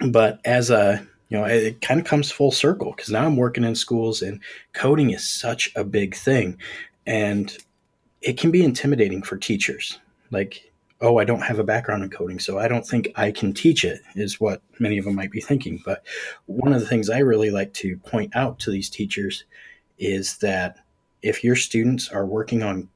But 0.00 0.40
as 0.44 0.70
a 0.70 1.06
you 1.28 1.38
know, 1.38 1.46
it 1.46 1.80
kind 1.80 1.98
of 1.98 2.06
comes 2.06 2.30
full 2.30 2.50
circle 2.50 2.92
because 2.92 3.10
now 3.10 3.24
I'm 3.24 3.36
working 3.36 3.64
in 3.64 3.74
schools, 3.74 4.20
and 4.20 4.40
coding 4.72 5.10
is 5.10 5.26
such 5.26 5.72
a 5.74 5.84
big 5.84 6.14
thing, 6.14 6.58
and 7.06 7.56
it 8.20 8.36
can 8.38 8.50
be 8.50 8.64
intimidating 8.64 9.22
for 9.22 9.36
teachers. 9.36 9.98
Like, 10.30 10.72
oh, 11.00 11.18
I 11.18 11.24
don't 11.24 11.42
have 11.42 11.58
a 11.58 11.64
background 11.64 12.02
in 12.02 12.10
coding, 12.10 12.38
so 12.38 12.58
I 12.58 12.68
don't 12.68 12.86
think 12.86 13.08
I 13.16 13.30
can 13.30 13.52
teach 13.52 13.84
it, 13.84 14.00
is 14.16 14.40
what 14.40 14.62
many 14.78 14.98
of 14.98 15.04
them 15.04 15.14
might 15.14 15.30
be 15.30 15.40
thinking. 15.40 15.82
But 15.84 16.04
one 16.46 16.72
of 16.72 16.80
the 16.80 16.86
things 16.86 17.10
I 17.10 17.18
really 17.18 17.50
like 17.50 17.72
to 17.74 17.96
point 17.98 18.34
out 18.36 18.58
to 18.60 18.70
these 18.70 18.90
teachers 18.90 19.44
is 19.98 20.38
that 20.38 20.78
if 21.22 21.42
your 21.42 21.56
students 21.56 22.10
are 22.10 22.26
working 22.26 22.62
on 22.62 22.88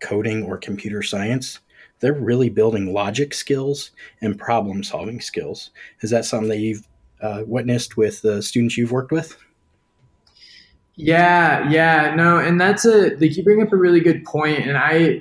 coding 0.00 0.42
or 0.44 0.56
computer 0.56 1.02
science, 1.02 1.60
they're 2.00 2.12
really 2.12 2.50
building 2.50 2.92
logic 2.92 3.32
skills 3.34 3.90
and 4.20 4.38
problem 4.38 4.82
solving 4.82 5.20
skills. 5.20 5.70
Is 6.00 6.10
that 6.10 6.24
something 6.24 6.48
that 6.48 6.58
you've 6.58 6.86
uh, 7.20 7.42
witnessed 7.46 7.96
with 7.96 8.22
the 8.22 8.42
students 8.42 8.76
you've 8.76 8.92
worked 8.92 9.12
with? 9.12 9.36
Yeah, 10.96 11.68
yeah, 11.70 12.14
no, 12.14 12.38
and 12.38 12.58
that's 12.58 12.86
a 12.86 13.14
like 13.16 13.36
you 13.36 13.44
bring 13.44 13.62
up 13.62 13.72
a 13.72 13.76
really 13.76 14.00
good 14.00 14.24
point, 14.24 14.66
and 14.66 14.78
I, 14.78 15.20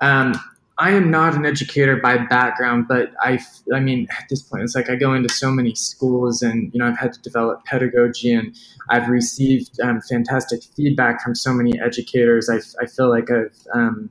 um, 0.00 0.34
I 0.82 0.90
am 0.90 1.12
not 1.12 1.36
an 1.36 1.46
educator 1.46 1.96
by 1.96 2.18
background, 2.18 2.88
but 2.88 3.12
I, 3.20 3.38
I 3.72 3.78
mean, 3.78 4.08
at 4.18 4.24
this 4.28 4.42
point, 4.42 4.64
it's 4.64 4.74
like 4.74 4.90
I 4.90 4.96
go 4.96 5.14
into 5.14 5.28
so 5.32 5.48
many 5.52 5.76
schools, 5.76 6.42
and 6.42 6.74
you 6.74 6.80
know, 6.80 6.88
I've 6.88 6.98
had 6.98 7.12
to 7.12 7.22
develop 7.22 7.64
pedagogy, 7.64 8.32
and 8.32 8.52
I've 8.90 9.06
received 9.08 9.80
um, 9.80 10.00
fantastic 10.00 10.64
feedback 10.74 11.22
from 11.22 11.36
so 11.36 11.52
many 11.52 11.80
educators. 11.80 12.50
I, 12.50 12.56
I 12.82 12.86
feel 12.86 13.08
like 13.08 13.30
I've, 13.30 13.56
um, 13.72 14.10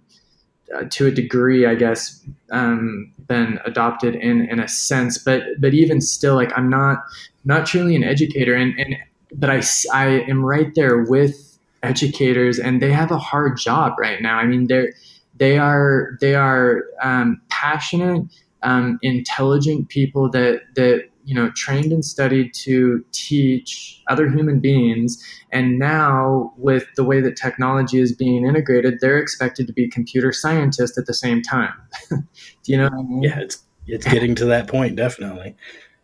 uh, 0.74 0.84
to 0.92 1.08
a 1.08 1.12
degree, 1.12 1.66
I 1.66 1.76
guess, 1.76 2.26
um, 2.52 3.12
been 3.28 3.60
adopted 3.66 4.16
in 4.16 4.48
in 4.50 4.62
a 4.62 4.68
sense, 4.70 5.18
but 5.18 5.44
but 5.60 5.74
even 5.74 6.00
still, 6.00 6.36
like 6.36 6.58
I'm 6.58 6.70
not 6.70 7.00
not 7.44 7.66
truly 7.66 7.98
an 7.98 8.06
educator, 8.06 8.56
and 8.56 8.80
and 8.80 8.96
but 9.36 9.50
I 9.50 9.62
I 9.94 10.22
am 10.22 10.46
right 10.46 10.74
there 10.76 11.00
with 11.00 11.60
educators, 11.84 12.60
and 12.60 12.82
they 12.82 12.94
have 12.94 13.12
a 13.12 13.18
hard 13.18 13.58
job 13.58 14.00
right 14.00 14.22
now. 14.22 14.38
I 14.38 14.46
mean, 14.46 14.68
they're 14.68 14.94
they 15.42 15.58
are 15.58 16.20
they 16.22 16.36
are 16.36 16.84
um, 17.02 17.42
passionate, 17.50 18.28
um, 18.62 19.00
intelligent 19.02 19.90
people 19.90 20.30
that 20.30 20.62
that 20.76 21.06
you 21.26 21.34
know 21.34 21.50
trained 21.56 21.92
and 21.92 22.06
studied 22.06 22.54
to 22.54 23.04
teach 23.12 24.04
other 24.08 24.30
human 24.30 24.60
beings. 24.60 25.20
And 25.52 25.80
now 25.80 26.54
with 26.58 26.86
the 26.96 27.04
way 27.04 27.22
that 27.22 27.38
technology 27.38 28.00
is 28.00 28.14
being 28.14 28.46
integrated, 28.46 29.00
they're 29.02 29.18
expected 29.18 29.66
to 29.66 29.74
be 29.74 29.90
computer 29.90 30.32
scientists 30.32 30.96
at 30.96 31.08
the 31.08 31.14
same 31.14 31.42
time. 31.42 31.74
Do 32.12 32.18
you 32.66 32.78
know? 32.78 32.90
I 32.94 33.02
mean? 33.02 33.24
Yeah, 33.24 33.40
it's 33.40 33.64
it's 33.88 34.06
getting 34.06 34.36
to 34.36 34.46
that 34.46 34.68
point, 34.68 34.96
definitely. 34.96 35.56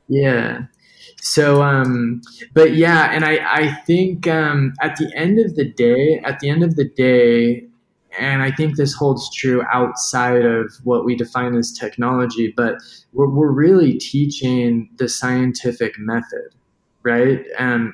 Yeah 0.10 0.64
so 1.22 1.64
um 1.64 2.22
but 2.54 2.76
yeah 2.76 3.10
and 3.12 3.26
i 3.26 3.38
i 3.52 3.74
think 3.86 4.28
um 4.28 4.74
at 4.82 4.96
the 4.98 5.12
end 5.16 5.40
of 5.40 5.56
the 5.56 5.66
day 5.66 6.22
at 6.24 6.40
the 6.40 6.50
end 6.50 6.64
of 6.64 6.76
the 6.76 6.86
day 6.86 7.67
and 8.18 8.42
I 8.42 8.52
think 8.52 8.76
this 8.76 8.94
holds 8.94 9.34
true 9.36 9.64
outside 9.72 10.46
of 10.46 10.72
what 10.84 11.06
we 11.06 11.16
define 11.16 11.56
as 11.56 11.72
technology, 11.72 12.54
but 12.56 12.76
we're, 13.14 13.30
we're 13.30 13.52
really 13.52 13.98
teaching 13.98 14.90
the 14.98 15.08
scientific 15.08 15.98
method, 15.98 16.56
right? 17.04 17.46
And 17.58 17.94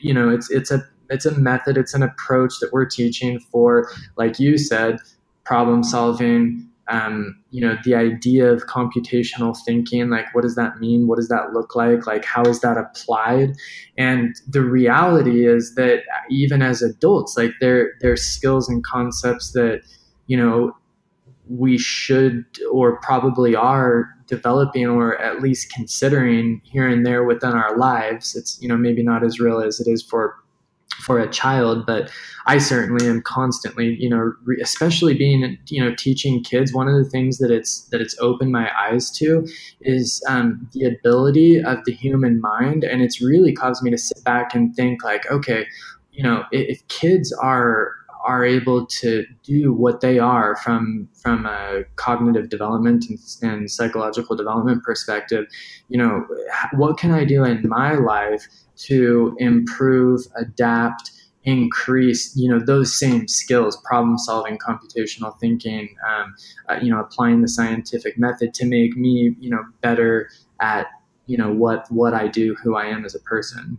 you 0.00 0.14
know, 0.14 0.28
it's 0.28 0.50
it's 0.50 0.70
a 0.70 0.84
it's 1.10 1.26
a 1.26 1.38
method, 1.38 1.76
it's 1.76 1.94
an 1.94 2.02
approach 2.02 2.54
that 2.60 2.72
we're 2.72 2.86
teaching 2.86 3.38
for, 3.38 3.90
like 4.16 4.38
you 4.40 4.56
said, 4.56 4.98
problem 5.44 5.84
solving, 5.84 6.68
um, 6.88 7.40
you 7.50 7.60
know 7.60 7.76
the 7.84 7.94
idea 7.94 8.50
of 8.50 8.66
computational 8.66 9.56
thinking 9.64 10.10
like 10.10 10.34
what 10.34 10.42
does 10.42 10.56
that 10.56 10.78
mean? 10.78 11.06
What 11.06 11.16
does 11.16 11.28
that 11.28 11.52
look 11.52 11.76
like? 11.76 12.06
Like 12.06 12.24
how 12.24 12.42
is 12.42 12.60
that 12.60 12.76
applied? 12.76 13.54
And 13.96 14.34
the 14.48 14.62
reality 14.62 15.46
is 15.46 15.74
that 15.76 16.02
even 16.30 16.62
as 16.62 16.82
adults 16.82 17.36
like 17.36 17.52
there 17.60 17.92
there's 18.00 18.22
skills 18.22 18.68
and 18.68 18.84
concepts 18.84 19.52
that 19.52 19.82
you 20.26 20.36
know 20.36 20.72
we 21.48 21.76
should 21.76 22.44
or 22.70 23.00
probably 23.00 23.54
are 23.54 24.08
developing 24.26 24.86
or 24.86 25.20
at 25.20 25.42
least 25.42 25.72
considering 25.72 26.60
here 26.64 26.88
and 26.88 27.04
there 27.04 27.24
within 27.24 27.50
our 27.52 27.76
lives. 27.76 28.34
It's 28.34 28.58
you 28.60 28.68
know 28.68 28.76
maybe 28.76 29.02
not 29.02 29.24
as 29.24 29.38
real 29.38 29.60
as 29.60 29.78
it 29.80 29.88
is 29.88 30.02
for 30.02 30.36
for 31.02 31.18
a 31.18 31.30
child 31.30 31.84
but 31.86 32.10
i 32.46 32.58
certainly 32.58 33.06
am 33.06 33.20
constantly 33.22 33.96
you 33.98 34.08
know 34.08 34.32
re- 34.44 34.60
especially 34.62 35.14
being 35.14 35.58
you 35.66 35.82
know 35.82 35.94
teaching 35.96 36.42
kids 36.42 36.72
one 36.72 36.88
of 36.88 36.94
the 36.94 37.08
things 37.08 37.38
that 37.38 37.50
it's 37.50 37.80
that 37.90 38.00
it's 38.00 38.16
opened 38.20 38.52
my 38.52 38.70
eyes 38.78 39.10
to 39.10 39.46
is 39.80 40.22
um, 40.28 40.68
the 40.72 40.84
ability 40.84 41.62
of 41.62 41.84
the 41.84 41.92
human 41.92 42.40
mind 42.40 42.84
and 42.84 43.02
it's 43.02 43.20
really 43.20 43.52
caused 43.52 43.82
me 43.82 43.90
to 43.90 43.98
sit 43.98 44.22
back 44.24 44.54
and 44.54 44.74
think 44.74 45.02
like 45.04 45.28
okay 45.30 45.66
you 46.12 46.22
know 46.22 46.44
if, 46.52 46.78
if 46.78 46.88
kids 46.88 47.32
are 47.32 47.94
are 48.24 48.44
able 48.44 48.86
to 48.86 49.24
do 49.42 49.72
what 49.72 50.00
they 50.00 50.18
are 50.18 50.56
from 50.56 51.08
from 51.14 51.46
a 51.46 51.82
cognitive 51.96 52.48
development 52.48 53.04
and, 53.08 53.18
and, 53.42 53.70
psychological 53.70 54.36
development 54.36 54.82
perspective 54.82 55.46
you 55.88 55.98
know 55.98 56.26
what 56.74 56.98
can 56.98 57.10
i 57.10 57.24
do 57.24 57.44
in 57.44 57.66
my 57.68 57.94
life 57.94 58.46
to 58.76 59.34
improve 59.38 60.26
adapt 60.36 61.10
increase 61.44 62.36
you 62.36 62.48
know 62.48 62.60
those 62.64 62.96
same 62.96 63.26
skills 63.26 63.76
problem 63.84 64.16
solving 64.16 64.58
computational 64.58 65.38
thinking 65.40 65.94
um, 66.08 66.34
uh, 66.68 66.78
you 66.80 66.90
know 66.90 67.00
applying 67.00 67.42
the 67.42 67.48
scientific 67.48 68.16
method 68.16 68.54
to 68.54 68.64
make 68.64 68.96
me 68.96 69.34
you 69.40 69.50
know 69.50 69.62
better 69.80 70.28
at 70.60 70.86
you 71.26 71.36
know 71.36 71.52
what 71.52 71.86
what 71.90 72.14
i 72.14 72.28
do 72.28 72.54
who 72.62 72.76
i 72.76 72.84
am 72.84 73.04
as 73.04 73.14
a 73.14 73.20
person 73.20 73.78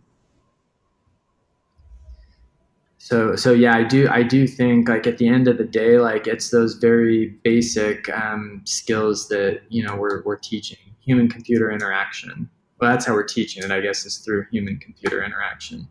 so 3.03 3.35
so 3.35 3.51
yeah 3.51 3.75
i 3.75 3.83
do 3.83 4.07
i 4.09 4.23
do 4.23 4.47
think 4.47 4.87
like 4.87 5.05
at 5.05 5.17
the 5.17 5.27
end 5.27 5.47
of 5.47 5.57
the 5.57 5.63
day 5.63 5.99
like 5.99 6.27
it's 6.27 6.49
those 6.49 6.75
very 6.75 7.27
basic 7.43 8.09
um, 8.09 8.61
skills 8.63 9.27
that 9.27 9.61
you 9.69 9.83
know 9.85 9.95
we're, 9.95 10.23
we're 10.23 10.37
teaching 10.37 10.77
human 11.01 11.27
computer 11.27 11.71
interaction 11.71 12.49
well, 12.83 12.91
that's 12.91 13.05
how 13.05 13.13
we're 13.13 13.23
teaching 13.23 13.63
it, 13.63 13.71
I 13.71 13.79
guess, 13.79 14.05
is 14.05 14.17
through 14.17 14.45
human 14.51 14.77
computer 14.77 15.23
interaction. 15.23 15.87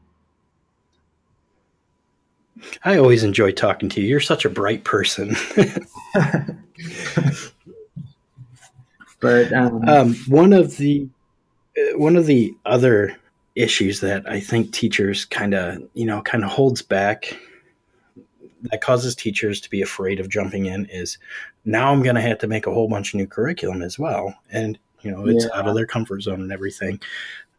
I 2.85 2.99
always 2.99 3.25
enjoy 3.25 3.53
talking 3.53 3.89
to 3.89 4.03
you. 4.03 4.09
You're 4.09 4.21
such 4.21 4.45
a 4.45 4.51
bright 4.51 4.85
person. 4.85 5.35
but 9.21 9.53
um, 9.55 9.89
um, 9.89 10.15
one 10.29 10.53
of 10.53 10.77
the 10.77 11.09
uh, 11.79 11.97
one 11.97 12.15
of 12.15 12.27
the 12.27 12.55
other 12.67 13.17
issues 13.55 14.01
that 14.01 14.29
I 14.29 14.41
think 14.41 14.73
teachers 14.73 15.25
kind 15.25 15.55
of 15.55 15.83
you 15.95 16.07
know 16.07 16.23
kind 16.23 16.45
of 16.45 16.51
holds 16.51 16.83
back 16.83 17.37
that 18.71 18.81
causes 18.81 19.15
teachers 19.15 19.61
to 19.61 19.71
be 19.71 19.83
afraid 19.83 20.21
of 20.21 20.29
jumping 20.29 20.67
in 20.67 20.87
is 20.87 21.19
now 21.65 21.93
I'm 21.93 22.03
going 22.03 22.15
to 22.15 22.21
have 22.21 22.39
to 22.39 22.47
make 22.47 22.67
a 22.67 22.73
whole 22.73 22.89
bunch 22.89 23.13
of 23.13 23.19
new 23.19 23.27
curriculum 23.27 23.83
as 23.83 23.99
well, 23.99 24.35
and 24.51 24.79
you 25.03 25.11
know 25.11 25.27
it's 25.27 25.45
yeah. 25.45 25.59
out 25.59 25.69
of 25.69 25.75
their 25.75 25.87
comfort 25.87 26.23
zone 26.23 26.41
and 26.41 26.53
everything. 26.53 27.01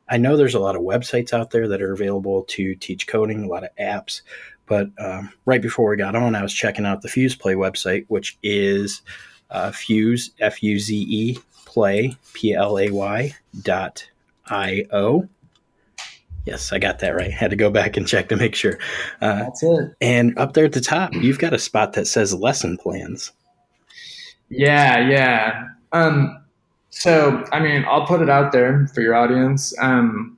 I 0.09 0.17
know 0.17 0.35
there's 0.35 0.55
a 0.55 0.59
lot 0.59 0.75
of 0.75 0.81
websites 0.81 1.33
out 1.33 1.51
there 1.51 1.67
that 1.69 1.81
are 1.81 1.93
available 1.93 2.43
to 2.49 2.75
teach 2.75 3.07
coding, 3.07 3.43
a 3.43 3.47
lot 3.47 3.63
of 3.63 3.69
apps, 3.79 4.21
but 4.65 4.89
um, 4.97 5.31
right 5.45 5.61
before 5.61 5.89
we 5.89 5.97
got 5.97 6.15
on, 6.15 6.35
I 6.35 6.41
was 6.41 6.53
checking 6.53 6.85
out 6.85 7.01
the 7.01 7.09
Fuze 7.09 7.37
Play 7.37 7.53
website, 7.53 8.05
which 8.09 8.37
is 8.43 9.01
uh, 9.49 9.71
Fuze 9.71 10.31
F 10.39 10.61
U 10.63 10.79
Z 10.79 10.95
E 10.95 11.37
Play 11.65 12.15
P 12.33 12.53
L 12.53 12.77
A 12.79 12.89
Y 12.89 13.35
dot 13.61 14.07
I 14.47 14.85
O. 14.91 15.27
Yes, 16.45 16.73
I 16.73 16.79
got 16.79 16.99
that 16.99 17.15
right. 17.15 17.31
Had 17.31 17.51
to 17.51 17.55
go 17.55 17.69
back 17.69 17.95
and 17.95 18.07
check 18.07 18.29
to 18.29 18.35
make 18.35 18.55
sure. 18.55 18.77
Uh, 19.21 19.43
That's 19.43 19.63
it. 19.63 19.91
And 20.01 20.37
up 20.37 20.53
there 20.53 20.65
at 20.65 20.73
the 20.73 20.81
top, 20.81 21.13
you've 21.13 21.39
got 21.39 21.53
a 21.53 21.59
spot 21.59 21.93
that 21.93 22.05
says 22.05 22.33
lesson 22.33 22.77
plans. 22.77 23.31
Yeah, 24.49 25.07
yeah. 25.09 25.67
Um, 25.93 26.43
so, 26.89 27.45
I 27.51 27.59
mean, 27.59 27.85
I'll 27.87 28.05
put 28.05 28.21
it 28.21 28.29
out 28.29 28.51
there 28.51 28.87
for 28.93 29.01
your 29.01 29.15
audience. 29.15 29.73
Um, 29.79 30.37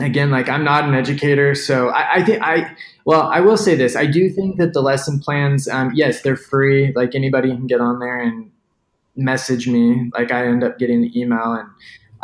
again, 0.00 0.30
like 0.30 0.48
I'm 0.48 0.64
not 0.64 0.84
an 0.84 0.94
educator, 0.94 1.54
so 1.54 1.88
I, 1.88 2.14
I 2.14 2.24
think 2.24 2.42
I 2.42 2.76
well, 3.04 3.22
I 3.22 3.40
will 3.40 3.56
say 3.56 3.74
this: 3.74 3.96
I 3.96 4.06
do 4.06 4.30
think 4.30 4.56
that 4.58 4.72
the 4.72 4.80
lesson 4.80 5.20
plans, 5.20 5.68
um, 5.68 5.92
yes, 5.94 6.22
they're 6.22 6.36
free. 6.36 6.92
Like 6.94 7.14
anybody 7.14 7.50
can 7.50 7.66
get 7.66 7.80
on 7.80 7.98
there 7.98 8.20
and 8.20 8.50
message 9.16 9.68
me. 9.68 10.10
Like 10.14 10.32
I 10.32 10.46
end 10.46 10.64
up 10.64 10.78
getting 10.78 11.02
the 11.02 11.20
email, 11.20 11.52
and 11.52 11.68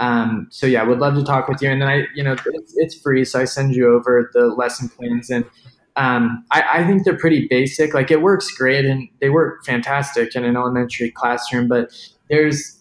um, 0.00 0.48
so 0.50 0.66
yeah, 0.66 0.82
would 0.82 0.98
love 0.98 1.14
to 1.14 1.22
talk 1.22 1.46
with 1.46 1.62
you. 1.62 1.70
And 1.70 1.80
then 1.82 1.88
I, 1.88 2.06
you 2.14 2.24
know, 2.24 2.32
it's, 2.32 2.74
it's 2.76 2.94
free, 2.94 3.24
so 3.24 3.38
I 3.38 3.44
send 3.44 3.74
you 3.76 3.94
over 3.94 4.30
the 4.32 4.46
lesson 4.46 4.88
plans, 4.88 5.30
and 5.30 5.44
um, 5.96 6.44
I, 6.50 6.64
I 6.72 6.86
think 6.86 7.04
they're 7.04 7.16
pretty 7.18 7.46
basic. 7.48 7.92
Like 7.94 8.10
it 8.10 8.22
works 8.22 8.50
great, 8.50 8.86
and 8.86 9.08
they 9.20 9.28
work 9.28 9.64
fantastic 9.64 10.34
in 10.34 10.44
an 10.44 10.56
elementary 10.56 11.10
classroom, 11.10 11.68
but 11.68 11.92
there's 12.30 12.78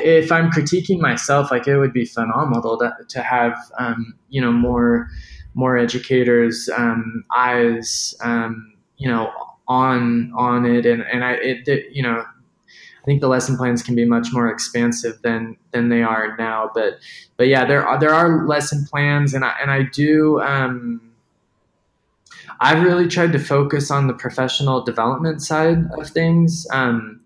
if 0.00 0.30
I'm 0.30 0.50
critiquing 0.50 1.00
myself, 1.00 1.50
like 1.50 1.66
it 1.66 1.78
would 1.78 1.94
be 1.94 2.04
phenomenal 2.04 2.78
to, 2.78 2.92
to 3.08 3.22
have, 3.22 3.56
um, 3.78 4.14
you 4.28 4.40
know, 4.40 4.52
more, 4.52 5.08
more 5.54 5.78
educators' 5.78 6.68
um, 6.76 7.24
eyes, 7.34 8.14
um, 8.20 8.74
you 8.98 9.08
know, 9.08 9.32
on 9.68 10.30
on 10.36 10.66
it, 10.66 10.84
and 10.84 11.02
and 11.02 11.24
I, 11.24 11.32
it, 11.32 11.66
it, 11.66 11.86
you 11.90 12.02
know, 12.02 12.24
think 13.06 13.22
the 13.22 13.28
lesson 13.28 13.56
plans 13.56 13.82
can 13.82 13.94
be 13.94 14.04
much 14.04 14.28
more 14.32 14.48
expansive 14.50 15.22
than 15.22 15.56
than 15.70 15.88
they 15.88 16.02
are 16.02 16.36
now. 16.36 16.70
But 16.74 16.98
but 17.38 17.48
yeah, 17.48 17.64
there 17.64 17.86
are 17.86 17.98
there 17.98 18.12
are 18.12 18.46
lesson 18.46 18.84
plans, 18.84 19.32
and 19.32 19.44
I 19.44 19.54
and 19.62 19.70
I 19.70 19.84
do. 19.84 20.40
Um, 20.42 21.00
I've 22.60 22.82
really 22.82 23.08
tried 23.08 23.32
to 23.32 23.38
focus 23.38 23.90
on 23.90 24.06
the 24.06 24.14
professional 24.14 24.82
development 24.82 25.42
side 25.42 25.78
of 25.98 26.08
things. 26.08 26.66
Um, 26.70 27.20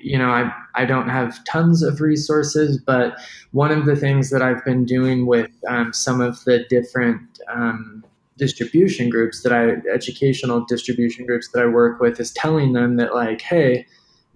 you 0.00 0.18
know, 0.18 0.30
I, 0.30 0.52
I 0.74 0.84
don't 0.84 1.08
have 1.08 1.44
tons 1.44 1.82
of 1.82 2.00
resources, 2.00 2.78
but 2.78 3.16
one 3.52 3.70
of 3.70 3.84
the 3.84 3.96
things 3.96 4.30
that 4.30 4.42
I've 4.42 4.64
been 4.64 4.84
doing 4.84 5.26
with 5.26 5.50
um, 5.68 5.92
some 5.92 6.20
of 6.20 6.42
the 6.44 6.64
different 6.68 7.40
um, 7.48 8.04
distribution 8.36 9.10
groups 9.10 9.42
that 9.42 9.52
I, 9.52 9.76
educational 9.92 10.64
distribution 10.64 11.26
groups 11.26 11.48
that 11.48 11.62
I 11.62 11.66
work 11.66 12.00
with, 12.00 12.20
is 12.20 12.32
telling 12.32 12.72
them 12.72 12.96
that, 12.96 13.14
like, 13.14 13.42
hey, 13.42 13.86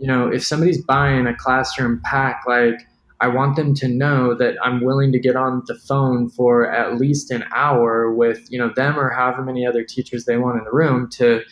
you 0.01 0.07
know, 0.07 0.29
if 0.29 0.45
somebody's 0.45 0.83
buying 0.83 1.27
a 1.27 1.37
classroom 1.37 2.01
pack, 2.05 2.43
like, 2.47 2.81
I 3.21 3.29
want 3.29 3.57
them 3.57 3.75
to 3.75 3.87
know 3.87 4.35
that 4.35 4.57
I'm 4.65 4.83
willing 4.83 5.13
to 5.13 5.19
get 5.19 5.37
on 5.37 5.63
the 5.67 5.75
phone 5.75 6.31
for 6.31 6.71
at 6.73 6.97
least 6.97 7.31
an 7.31 7.45
hour 7.55 8.11
with, 8.11 8.51
you 8.51 8.59
know, 8.59 8.73
them 8.75 8.99
or 8.99 9.11
however 9.11 9.45
many 9.45 9.67
other 9.67 9.85
teachers 9.85 10.25
they 10.25 10.39
want 10.39 10.57
in 10.57 10.65
the 10.65 10.73
room 10.73 11.11
to, 11.11 11.43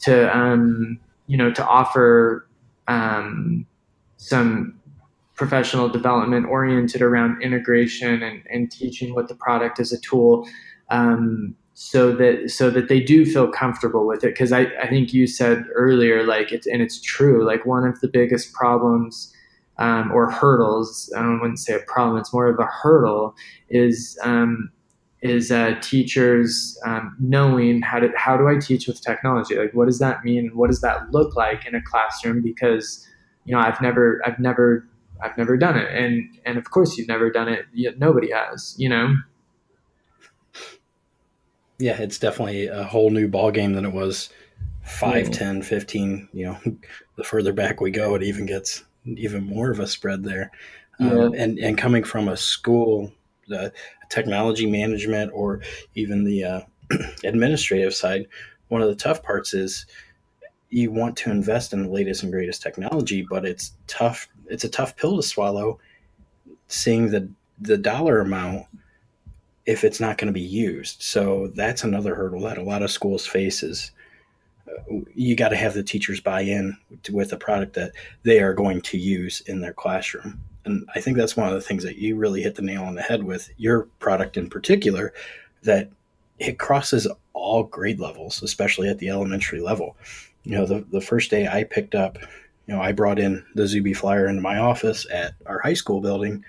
to, 0.00 0.36
um, 0.36 1.00
you 1.26 1.38
know, 1.38 1.50
to 1.50 1.66
offer 1.66 2.46
um, 2.86 3.66
some 4.18 4.78
professional 5.34 5.88
development 5.88 6.46
oriented 6.46 7.00
around 7.00 7.40
integration 7.42 8.22
and, 8.22 8.42
and 8.50 8.70
teaching 8.70 9.14
what 9.14 9.28
the 9.28 9.34
product 9.36 9.80
is 9.80 9.92
a 9.92 10.00
tool. 10.00 10.46
Um, 10.90 11.56
so 11.78 12.10
that 12.12 12.50
so 12.50 12.70
that 12.70 12.88
they 12.88 13.00
do 13.00 13.26
feel 13.26 13.48
comfortable 13.48 14.06
with 14.06 14.24
it 14.24 14.28
because 14.28 14.50
I, 14.50 14.62
I 14.82 14.88
think 14.88 15.12
you 15.12 15.26
said 15.26 15.64
earlier 15.74 16.24
like 16.24 16.50
it's 16.50 16.66
and 16.66 16.80
it's 16.80 17.00
true 17.00 17.44
like 17.46 17.66
one 17.66 17.84
of 17.84 18.00
the 18.00 18.08
biggest 18.08 18.54
problems 18.54 19.30
um, 19.78 20.10
or 20.10 20.30
hurdles 20.30 21.12
I 21.14 21.20
wouldn't 21.38 21.58
say 21.58 21.74
a 21.74 21.80
problem 21.80 22.16
it's 22.18 22.32
more 22.32 22.48
of 22.48 22.58
a 22.58 22.64
hurdle 22.64 23.34
is 23.68 24.18
um, 24.22 24.70
is 25.22 25.50
uh, 25.50 25.74
teachers 25.80 26.78
um, 26.84 27.16
knowing 27.18 27.82
how 27.82 27.98
to 27.98 28.10
how 28.16 28.36
do 28.36 28.48
I 28.48 28.58
teach 28.58 28.86
with 28.86 29.00
technology? 29.00 29.56
Like, 29.56 29.72
what 29.72 29.86
does 29.86 29.98
that 29.98 30.24
mean? 30.24 30.50
What 30.54 30.68
does 30.68 30.80
that 30.80 31.10
look 31.10 31.36
like 31.36 31.66
in 31.66 31.74
a 31.74 31.82
classroom? 31.82 32.42
Because 32.42 33.06
you 33.44 33.54
know, 33.54 33.60
I've 33.60 33.80
never, 33.80 34.20
I've 34.26 34.38
never, 34.38 34.86
I've 35.22 35.36
never 35.38 35.56
done 35.56 35.76
it, 35.76 35.92
and 35.92 36.24
and 36.44 36.58
of 36.58 36.70
course, 36.70 36.96
you've 36.96 37.08
never 37.08 37.30
done 37.30 37.48
it. 37.48 37.66
Nobody 37.98 38.30
has. 38.30 38.74
You 38.78 38.88
know. 38.88 39.14
Yeah, 41.78 42.00
it's 42.00 42.18
definitely 42.18 42.68
a 42.68 42.84
whole 42.84 43.10
new 43.10 43.28
ball 43.28 43.50
game 43.50 43.74
than 43.74 43.84
it 43.84 43.92
was 43.92 44.30
5, 44.84 45.26
yeah. 45.26 45.30
10, 45.30 45.62
15, 45.62 46.28
You 46.32 46.46
know, 46.46 46.58
the 47.16 47.24
further 47.24 47.52
back 47.52 47.80
we 47.80 47.90
go, 47.90 48.14
it 48.14 48.22
even 48.22 48.46
gets 48.46 48.84
even 49.04 49.44
more 49.44 49.70
of 49.70 49.80
a 49.80 49.86
spread 49.86 50.24
there. 50.24 50.50
Yeah. 50.98 51.12
Um, 51.12 51.34
and 51.34 51.58
and 51.58 51.76
coming 51.76 52.04
from 52.04 52.28
a 52.28 52.36
school 52.36 53.12
the 53.48 53.72
technology 54.08 54.66
management 54.66 55.30
or 55.34 55.60
even 55.94 56.24
the 56.24 56.44
uh, 56.44 56.60
administrative 57.24 57.94
side, 57.94 58.26
one 58.68 58.82
of 58.82 58.88
the 58.88 58.94
tough 58.94 59.22
parts 59.22 59.54
is 59.54 59.86
you 60.70 60.90
want 60.90 61.16
to 61.16 61.30
invest 61.30 61.72
in 61.72 61.84
the 61.84 61.88
latest 61.88 62.22
and 62.22 62.32
greatest 62.32 62.62
technology, 62.62 63.24
but 63.28 63.44
it's 63.44 63.72
tough. 63.86 64.28
It's 64.46 64.64
a 64.64 64.68
tough 64.68 64.96
pill 64.96 65.16
to 65.16 65.22
swallow, 65.22 65.78
seeing 66.68 67.10
the 67.10 67.28
the 67.60 67.78
dollar 67.78 68.20
amount 68.20 68.66
if 69.66 69.84
it's 69.84 70.00
not 70.00 70.16
going 70.16 70.28
to 70.28 70.32
be 70.32 70.40
used. 70.40 71.02
So 71.02 71.48
that's 71.54 71.84
another 71.84 72.14
hurdle 72.14 72.42
that 72.42 72.58
a 72.58 72.62
lot 72.62 72.82
of 72.82 72.90
schools 72.90 73.26
faces. 73.26 73.90
Uh, 74.68 75.00
you 75.14 75.34
got 75.36 75.50
to 75.50 75.56
have 75.56 75.74
the 75.74 75.82
teachers 75.82 76.20
buy 76.20 76.42
in 76.42 76.76
with 77.10 77.32
a 77.32 77.36
product 77.36 77.74
that 77.74 77.92
they 78.22 78.40
are 78.40 78.54
going 78.54 78.80
to 78.82 78.98
use 78.98 79.40
in 79.42 79.60
their 79.60 79.72
classroom. 79.72 80.40
And 80.64 80.88
I 80.94 81.00
think 81.00 81.16
that's 81.16 81.36
one 81.36 81.48
of 81.48 81.54
the 81.54 81.60
things 81.60 81.84
that 81.84 81.96
you 81.96 82.16
really 82.16 82.42
hit 82.42 82.54
the 82.54 82.62
nail 82.62 82.82
on 82.82 82.94
the 82.94 83.02
head 83.02 83.22
with 83.22 83.50
your 83.56 83.82
product 83.98 84.36
in 84.36 84.50
particular, 84.50 85.12
that 85.62 85.90
it 86.38 86.58
crosses 86.58 87.08
all 87.32 87.62
grade 87.64 88.00
levels, 88.00 88.42
especially 88.42 88.88
at 88.88 88.98
the 88.98 89.08
elementary 89.08 89.60
level. 89.60 89.96
You 90.44 90.52
know, 90.52 90.66
the, 90.66 90.84
the 90.90 91.00
first 91.00 91.30
day 91.30 91.46
I 91.46 91.64
picked 91.64 91.94
up, 91.94 92.18
you 92.66 92.74
know, 92.74 92.80
I 92.80 92.92
brought 92.92 93.18
in 93.18 93.44
the 93.54 93.66
Zuby 93.66 93.94
flyer 93.94 94.26
into 94.26 94.42
my 94.42 94.58
office 94.58 95.06
at 95.12 95.34
our 95.46 95.60
high 95.60 95.74
school 95.74 96.00
building. 96.00 96.44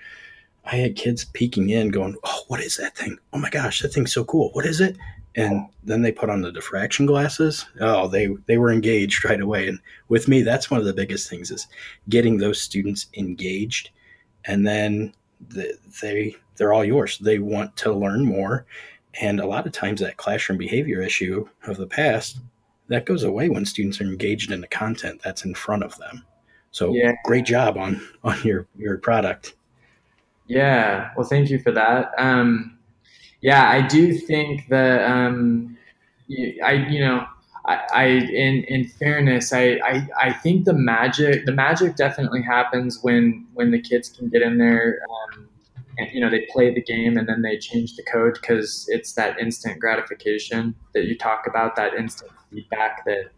I 0.70 0.76
had 0.76 0.96
kids 0.96 1.24
peeking 1.24 1.70
in 1.70 1.88
going, 1.88 2.16
Oh, 2.24 2.42
what 2.48 2.60
is 2.60 2.76
that 2.76 2.96
thing? 2.96 3.18
Oh 3.32 3.38
my 3.38 3.50
gosh, 3.50 3.82
that 3.82 3.92
thing's 3.92 4.12
so 4.12 4.24
cool. 4.24 4.50
What 4.52 4.66
is 4.66 4.80
it? 4.80 4.96
and 5.36 5.68
then 5.84 6.00
they 6.00 6.10
put 6.10 6.30
on 6.30 6.40
the 6.40 6.50
diffraction 6.50 7.04
glasses 7.04 7.66
oh 7.80 8.08
they 8.08 8.28
they 8.46 8.56
were 8.56 8.72
engaged 8.72 9.26
right 9.26 9.42
away 9.42 9.68
and 9.68 9.78
with 10.08 10.26
me 10.26 10.40
that's 10.40 10.70
one 10.70 10.80
of 10.80 10.86
the 10.86 10.92
biggest 10.94 11.28
things 11.28 11.50
is 11.50 11.66
getting 12.08 12.38
those 12.38 12.58
students 12.62 13.08
engaged 13.14 13.90
and 14.46 14.66
then 14.66 15.12
the, 15.48 15.78
they 16.02 16.34
they're 16.56 16.72
all 16.72 16.84
yours. 16.84 17.18
They 17.18 17.38
want 17.38 17.76
to 17.78 17.92
learn 17.92 18.24
more, 18.24 18.66
and 19.20 19.40
a 19.40 19.46
lot 19.46 19.66
of 19.66 19.72
times 19.72 20.00
that 20.00 20.16
classroom 20.16 20.58
behavior 20.58 21.00
issue 21.00 21.48
of 21.66 21.76
the 21.76 21.86
past 21.86 22.38
that 22.88 23.06
goes 23.06 23.22
away 23.22 23.48
when 23.48 23.64
students 23.64 24.00
are 24.00 24.04
engaged 24.04 24.50
in 24.50 24.60
the 24.60 24.66
content 24.66 25.20
that's 25.22 25.44
in 25.44 25.54
front 25.54 25.84
of 25.84 25.96
them. 25.98 26.24
So 26.70 26.92
yeah. 26.92 27.12
great 27.24 27.44
job 27.44 27.76
on 27.76 28.06
on 28.24 28.42
your 28.42 28.66
your 28.76 28.98
product. 28.98 29.54
Yeah, 30.48 31.10
well, 31.16 31.26
thank 31.26 31.50
you 31.50 31.58
for 31.58 31.72
that. 31.72 32.12
Um, 32.18 32.78
yeah, 33.42 33.68
I 33.68 33.86
do 33.86 34.14
think 34.14 34.68
that 34.68 35.08
um, 35.10 35.76
I 36.64 36.72
you 36.90 37.00
know 37.00 37.26
I, 37.66 37.80
I 37.92 38.04
in 38.06 38.64
in 38.64 38.88
fairness, 38.88 39.52
I, 39.52 39.78
I 39.84 40.08
I 40.20 40.32
think 40.32 40.64
the 40.64 40.72
magic 40.72 41.46
the 41.46 41.52
magic 41.52 41.96
definitely 41.96 42.42
happens 42.42 43.00
when 43.02 43.46
when 43.54 43.70
the 43.70 43.80
kids 43.80 44.08
can 44.08 44.28
get 44.30 44.42
in 44.42 44.58
there. 44.58 45.00
Um, 45.10 45.48
and, 45.98 46.08
you 46.12 46.20
know 46.20 46.30
they 46.30 46.46
play 46.52 46.72
the 46.72 46.82
game 46.82 47.18
and 47.18 47.28
then 47.28 47.42
they 47.42 47.58
change 47.58 47.96
the 47.96 48.04
code 48.04 48.34
because 48.40 48.86
it's 48.88 49.14
that 49.14 49.38
instant 49.40 49.80
gratification 49.80 50.74
that 50.94 51.06
you 51.06 51.18
talk 51.18 51.46
about 51.48 51.74
that 51.76 51.94
instant 51.94 52.30
feedback 52.50 53.04
that 53.04 53.32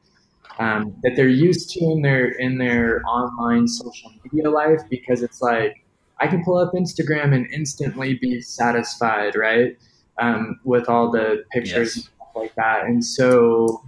um, 0.58 0.94
that 1.02 1.16
they're 1.16 1.28
used 1.28 1.70
to 1.70 1.80
in 1.84 2.02
their 2.02 2.28
in 2.32 2.58
their 2.58 3.02
online 3.06 3.66
social 3.66 4.12
media 4.24 4.50
life 4.50 4.80
because 4.90 5.22
it's 5.22 5.40
like 5.40 5.84
I 6.20 6.26
can 6.26 6.44
pull 6.44 6.58
up 6.58 6.72
Instagram 6.74 7.34
and 7.34 7.46
instantly 7.52 8.14
be 8.14 8.40
satisfied, 8.42 9.34
right? 9.34 9.76
Um, 10.18 10.60
with 10.64 10.88
all 10.88 11.10
the 11.10 11.44
pictures 11.50 11.96
yes. 11.96 11.96
and 11.96 12.04
stuff 12.04 12.28
like 12.34 12.54
that. 12.56 12.84
And 12.84 13.04
so, 13.04 13.82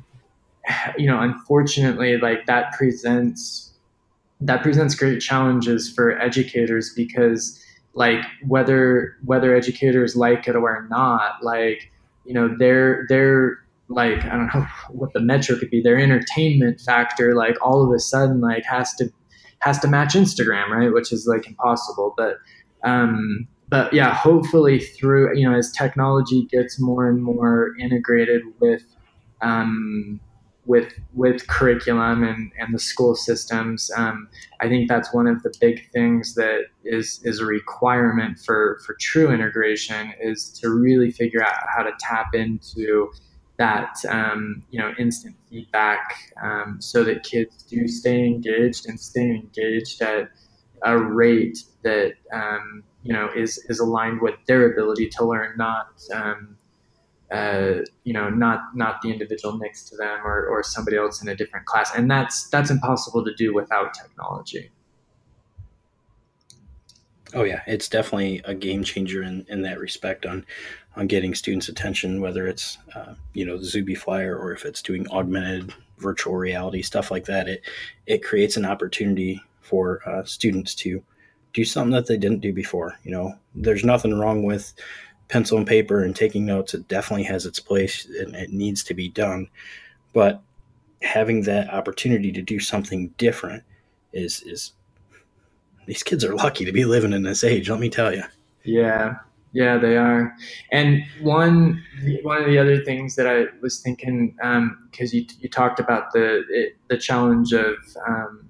you 0.97 1.07
know, 1.07 1.21
unfortunately, 1.21 2.17
like 2.17 2.47
that 2.47 2.73
presents 2.73 3.69
that 4.41 4.63
presents 4.63 4.95
great 4.97 5.21
challenges 5.21 5.93
for 5.93 6.19
educators 6.21 6.93
because 6.95 7.63
like 7.95 8.25
whether 8.47 9.17
whether 9.25 9.55
educators 9.55 10.17
like 10.17 10.49
it 10.49 10.57
or 10.57 10.87
not, 10.91 11.45
like, 11.45 11.93
you 12.25 12.33
know, 12.33 12.55
they're 12.59 13.05
they're 13.09 13.63
like 13.89 14.25
I 14.25 14.37
don't 14.37 14.55
know 14.55 14.67
what 14.91 15.13
the 15.13 15.21
metric 15.21 15.61
could 15.61 15.71
be, 15.71 15.83
their 15.83 15.99
entertainment 15.99 16.81
factor, 16.81 17.35
like 17.35 17.57
all 17.61 17.85
of 17.85 17.93
a 17.93 17.99
sudden 17.99 18.41
like 18.41 18.65
has 18.65 18.95
to 18.95 19.13
has 19.63 19.79
to 19.81 19.89
match 19.89 20.15
Instagram, 20.15 20.69
right? 20.69 20.93
Which 20.93 21.13
is 21.13 21.27
like 21.27 21.47
impossible. 21.47 22.15
But 22.17 22.37
um, 22.85 23.47
but 23.69 23.93
yeah, 23.93 24.15
hopefully 24.15 24.81
through 24.81 25.37
you 25.37 25.49
know 25.49 25.57
as 25.57 25.73
technology 25.73 26.47
gets 26.51 26.81
more 26.81 27.09
and 27.09 27.23
more 27.23 27.71
integrated 27.79 28.43
with 28.61 28.83
um, 29.41 30.21
with 30.67 30.93
with 31.15 31.47
curriculum 31.49 32.23
and, 32.23 32.53
and 32.59 32.75
the 32.75 32.79
school 32.79 33.15
systems, 33.15 33.91
um, 33.97 34.29
I 34.61 34.69
think 34.69 34.89
that's 34.89 35.13
one 35.15 35.27
of 35.27 35.43
the 35.43 35.53
big 35.61 35.91
things 35.93 36.35
that 36.35 36.67
is 36.85 37.21
is 37.25 37.41
a 37.41 37.47
requirement 37.47 38.39
for 38.39 38.81
for 38.85 38.97
true 39.01 39.31
integration 39.31 40.13
is 40.21 40.49
to 40.61 40.71
really 40.71 41.11
figure 41.11 41.43
out 41.43 41.55
how 41.75 41.83
to 41.83 41.93
tap 42.01 42.35
into 42.35 43.13
that 43.63 43.95
um, 44.09 44.65
you 44.71 44.79
know 44.81 44.91
instant 44.99 45.37
feedback 45.49 46.03
um, 46.43 46.79
so 46.81 47.05
that 47.05 47.23
kids 47.23 47.63
do 47.63 47.87
stay 47.87 48.27
engaged 48.27 48.89
and 48.89 48.99
stay 48.99 49.29
engaged 49.31 50.03
at 50.03 50.31
a 50.83 50.99
rate 50.99 51.59
that 51.85 52.15
um, 52.33 52.83
you 53.05 53.13
know 53.13 53.29
is 53.37 53.65
is 53.69 53.79
aligned 53.79 54.21
with 54.21 54.35
their 54.49 54.73
ability 54.73 55.09
to 55.09 55.25
learn, 55.25 55.55
not 55.57 55.93
um, 56.13 56.57
uh, 57.31 57.75
you 58.03 58.13
know 58.13 58.29
not 58.29 58.61
not 58.75 59.01
the 59.01 59.13
individual 59.13 59.57
next 59.59 59.89
to 59.91 59.97
them 59.97 60.19
or, 60.25 60.45
or 60.47 60.65
somebody 60.65 60.97
else 60.97 61.23
in 61.23 61.29
a 61.29 61.37
different 61.37 61.65
class, 61.67 61.95
and 61.95 62.11
that's 62.11 62.49
that's 62.49 62.71
impossible 62.71 63.25
to 63.25 63.33
do 63.37 63.55
without 63.55 63.95
technology. 63.95 64.73
Oh 67.35 67.45
yeah, 67.45 67.63
it's 67.67 67.89
definitely 67.89 68.43
a 68.45 68.55
game 68.55 68.85
changer 68.85 69.23
in, 69.23 69.47
in 69.49 69.63
that 69.63 69.79
respect 69.79 70.27
on 70.27 70.45
on 70.97 71.07
getting 71.07 71.35
students' 71.35 71.69
attention, 71.69 72.21
whether 72.21 72.47
it's 72.47 72.79
uh, 72.95 73.15
you 73.33 73.45
know 73.45 73.59
the 73.59 73.65
Zuby 73.65 73.95
Flyer 73.95 74.37
or 74.37 74.53
if 74.53 74.65
it's 74.65 74.83
doing 74.83 75.09
augmented 75.11 75.73
virtual 75.99 76.37
reality 76.37 76.83
stuff 76.83 77.11
like 77.11 77.25
that. 77.27 77.49
It 77.49 77.63
it 78.07 78.25
creates 78.25 78.57
an 78.57 78.67
opportunity 78.67 79.43
for 79.61 80.01
uh, 80.07 80.25
students 80.25 80.75
to 80.75 81.03
do 81.53 81.65
something 81.65 81.93
that 81.93 82.07
they 82.07 82.17
didn't 82.17 82.41
do 82.41 82.53
before. 82.53 82.99
You 83.05 83.13
know, 83.13 83.35
there's 83.55 83.85
nothing 83.85 84.19
wrong 84.19 84.43
with 84.43 84.75
pencil 85.29 85.57
and 85.57 85.67
paper 85.67 86.03
and 86.03 86.15
taking 86.15 86.45
notes. 86.45 86.75
It 86.75 86.89
definitely 86.89 87.25
has 87.25 87.47
its 87.47 87.61
place 87.61 88.07
and 88.07 88.35
it 88.35 88.51
needs 88.51 88.85
to 88.85 88.95
be 88.95 89.09
done, 89.09 89.49
but 90.13 90.43
having 91.01 91.43
that 91.43 91.73
opportunity 91.73 92.31
to 92.33 92.43
do 92.43 92.61
something 92.61 93.09
different 93.17 93.63
is 94.13 94.43
is 94.43 94.73
these 95.87 96.03
kids 96.03 96.25
are 96.25 96.37
lucky 96.37 96.65
to 96.65 96.73
be 96.73 96.85
living 96.85 97.13
in 97.13 97.23
this 97.23 97.43
age. 97.43 97.69
Let 97.69 97.81
me 97.81 97.91
tell 97.91 98.15
you. 98.15 98.23
Yeah, 98.63 99.17
yeah, 99.53 99.77
they 99.77 99.97
are. 99.97 100.35
And 100.71 101.03
one 101.21 101.83
one 102.23 102.39
of 102.39 102.47
the 102.47 102.59
other 102.59 102.83
things 102.85 103.17
that 103.17 103.27
I 103.27 103.45
was 103.61 103.81
thinking, 103.81 104.35
because 104.91 105.13
um, 105.13 105.19
you 105.19 105.27
you 105.41 105.49
talked 105.49 105.79
about 105.79 106.13
the 106.13 106.73
the 106.89 106.97
challenge 106.97 107.53
of 107.53 107.77
um, 108.07 108.49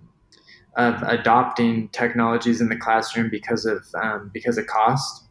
of 0.77 1.03
adopting 1.03 1.89
technologies 1.89 2.61
in 2.61 2.69
the 2.69 2.77
classroom 2.77 3.29
because 3.31 3.67
of 3.67 3.85
um, 4.01 4.31
because 4.33 4.59
of 4.59 4.67
cost, 4.67 5.25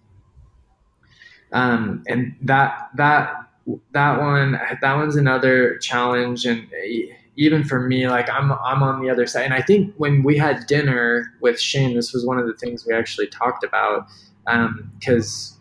um, 1.53 2.03
and 2.07 2.35
that 2.41 2.89
that 2.95 3.33
that 3.93 4.19
one 4.19 4.59
that 4.81 4.95
one's 4.95 5.15
another 5.15 5.77
challenge 5.77 6.45
and 6.45 6.67
even 7.37 7.63
for 7.63 7.79
me, 7.79 8.07
like 8.09 8.29
I'm 8.29 8.51
I'm 8.51 8.83
on 8.83 9.01
the 9.01 9.09
other 9.09 9.25
side. 9.25 9.45
And 9.45 9.53
I 9.53 9.61
think 9.61 9.93
when 9.97 10.21
we 10.23 10.37
had 10.37 10.65
dinner 10.67 11.33
with 11.39 11.59
Shane, 11.59 11.95
this 11.95 12.13
was 12.13 12.25
one 12.25 12.37
of 12.37 12.45
the 12.45 12.53
things 12.53 12.85
we 12.85 12.93
actually 12.93 13.27
talked 13.27 13.63
about. 13.63 14.07
because 14.99 15.53
um, 15.53 15.60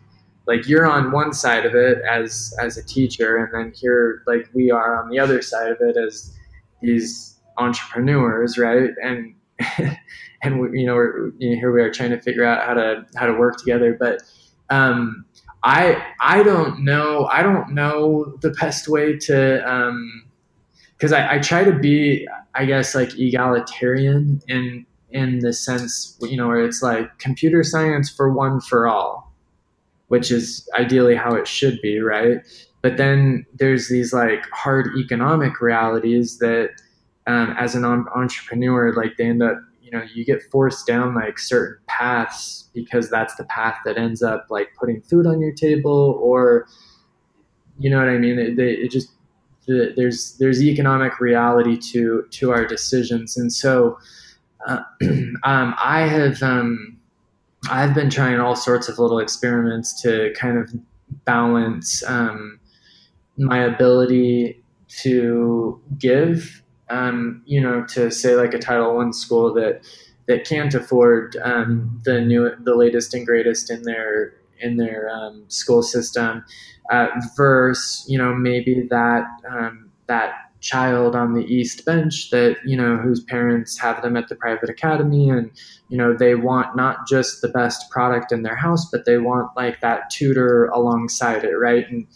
like 0.51 0.67
you're 0.67 0.85
on 0.85 1.11
one 1.11 1.33
side 1.33 1.65
of 1.65 1.75
it 1.75 1.99
as 2.09 2.53
as 2.59 2.77
a 2.77 2.83
teacher, 2.83 3.37
and 3.37 3.53
then 3.53 3.73
here 3.75 4.23
like 4.27 4.49
we 4.53 4.71
are 4.71 5.01
on 5.01 5.09
the 5.09 5.19
other 5.19 5.41
side 5.41 5.71
of 5.71 5.77
it 5.81 5.97
as 5.97 6.33
these 6.81 7.39
entrepreneurs, 7.57 8.57
right? 8.57 8.91
And 9.03 9.35
and 10.43 10.59
we, 10.59 10.81
you 10.81 10.85
know, 10.85 10.95
you 11.37 11.51
know, 11.51 11.55
here 11.55 11.71
we 11.71 11.81
are 11.81 11.91
trying 11.91 12.11
to 12.11 12.21
figure 12.21 12.43
out 12.45 12.65
how 12.65 12.73
to 12.73 13.05
how 13.15 13.25
to 13.25 13.33
work 13.33 13.57
together, 13.57 13.95
but. 13.99 14.23
Um, 14.69 15.25
I 15.63 16.01
I 16.19 16.41
don't 16.41 16.83
know 16.83 17.25
I 17.25 17.43
don't 17.43 17.73
know 17.73 18.37
the 18.41 18.49
best 18.51 18.87
way 18.87 19.17
to 19.17 19.71
um, 19.71 20.23
because 21.01 21.13
I, 21.13 21.35
I 21.35 21.39
try 21.39 21.63
to 21.63 21.73
be, 21.73 22.27
I 22.53 22.65
guess, 22.65 22.93
like 22.93 23.17
egalitarian 23.17 24.39
in 24.47 24.85
in 25.09 25.39
the 25.39 25.51
sense, 25.51 26.17
you 26.21 26.37
know, 26.37 26.47
where 26.47 26.63
it's 26.63 26.81
like 26.83 27.17
computer 27.17 27.63
science 27.63 28.09
for 28.09 28.31
one 28.31 28.61
for 28.61 28.87
all, 28.87 29.30
which 30.11 30.29
is 30.29 30.67
ideally 30.77 31.15
how 31.15 31.33
it 31.33 31.47
should 31.47 31.79
be, 31.81 32.01
right? 32.01 32.39
But 32.81 32.97
then 32.97 33.45
there's 33.53 33.87
these 33.87 34.11
like 34.11 34.45
hard 34.51 34.89
economic 34.97 35.61
realities 35.61 36.39
that, 36.39 36.71
um, 37.27 37.55
as 37.57 37.75
an 37.75 37.85
entrepreneur, 37.85 38.91
like 38.93 39.15
they 39.17 39.23
end 39.23 39.41
up, 39.41 39.57
you 39.81 39.89
know, 39.89 40.03
you 40.13 40.25
get 40.25 40.43
forced 40.51 40.85
down 40.85 41.15
like 41.15 41.39
certain 41.39 41.77
paths 41.87 42.69
because 42.73 43.09
that's 43.09 43.35
the 43.35 43.45
path 43.45 43.77
that 43.85 43.97
ends 43.97 44.21
up 44.21 44.47
like 44.49 44.67
putting 44.77 45.01
food 45.01 45.25
on 45.25 45.39
your 45.39 45.53
table, 45.53 46.19
or, 46.21 46.67
you 47.79 47.89
know 47.89 47.97
what 47.97 48.09
I 48.09 48.17
mean? 48.17 48.37
It, 48.37 48.59
it 48.59 48.91
just 48.91 49.13
the, 49.65 49.93
there's 49.95 50.35
there's 50.39 50.61
economic 50.61 51.21
reality 51.21 51.77
to 51.93 52.25
to 52.31 52.51
our 52.51 52.65
decisions, 52.65 53.37
and 53.37 53.53
so 53.53 53.97
uh, 54.67 54.81
um, 55.45 55.73
I 55.81 56.01
have 56.01 56.43
um, 56.43 56.99
I've 57.69 57.93
been 57.93 58.09
trying 58.09 58.39
all 58.39 58.55
sorts 58.55 58.89
of 58.89 58.97
little 58.97 59.19
experiments 59.19 60.01
to 60.01 60.33
kind 60.35 60.57
of 60.57 60.73
balance 61.25 62.03
um, 62.07 62.59
my 63.37 63.59
ability 63.59 64.61
to 65.01 65.79
give, 65.97 66.63
um, 66.89 67.41
you 67.45 67.61
know, 67.61 67.85
to 67.85 68.11
say 68.11 68.35
like 68.35 68.53
a 68.53 68.59
Title 68.59 68.95
One 68.95 69.13
school 69.13 69.53
that 69.53 69.81
that 70.27 70.45
can't 70.45 70.73
afford 70.73 71.37
um, 71.43 72.01
the 72.05 72.21
new 72.21 72.49
the 72.63 72.75
latest 72.75 73.13
and 73.13 73.25
greatest 73.25 73.69
in 73.69 73.83
their 73.83 74.33
in 74.59 74.77
their 74.77 75.09
um, 75.09 75.43
school 75.47 75.83
system 75.83 76.43
uh, 76.91 77.07
versus 77.35 78.05
you 78.07 78.17
know 78.17 78.33
maybe 78.33 78.87
that 78.89 79.25
um, 79.49 79.89
that 80.07 80.50
child 80.61 81.15
on 81.15 81.33
the 81.33 81.43
east 81.45 81.83
bench 81.85 82.29
that 82.29 82.55
you 82.63 82.77
know 82.77 82.95
whose 82.95 83.23
parents 83.23 83.77
have 83.79 84.01
them 84.01 84.15
at 84.15 84.27
the 84.29 84.35
private 84.35 84.69
academy 84.69 85.29
and 85.29 85.51
you 85.89 85.97
know 85.97 86.13
they 86.13 86.35
want 86.35 86.75
not 86.75 87.07
just 87.07 87.41
the 87.41 87.49
best 87.49 87.89
product 87.89 88.31
in 88.31 88.43
their 88.43 88.55
house 88.55 88.89
but 88.91 89.05
they 89.05 89.17
want 89.17 89.49
like 89.57 89.81
that 89.81 90.09
tutor 90.11 90.67
alongside 90.67 91.43
it 91.43 91.55
right? 91.55 91.89
And 91.89 92.07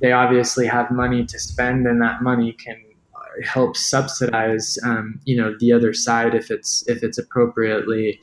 they 0.00 0.12
obviously 0.12 0.66
have 0.66 0.90
money 0.90 1.24
to 1.24 1.38
spend 1.38 1.86
and 1.86 2.00
that 2.02 2.22
money 2.22 2.52
can 2.52 2.82
help 3.44 3.76
subsidize 3.76 4.78
um, 4.84 5.20
you 5.24 5.36
know 5.36 5.54
the 5.58 5.72
other 5.72 5.92
side 5.92 6.34
if 6.34 6.50
it's 6.50 6.86
if 6.88 7.02
it's 7.02 7.18
appropriately 7.18 8.20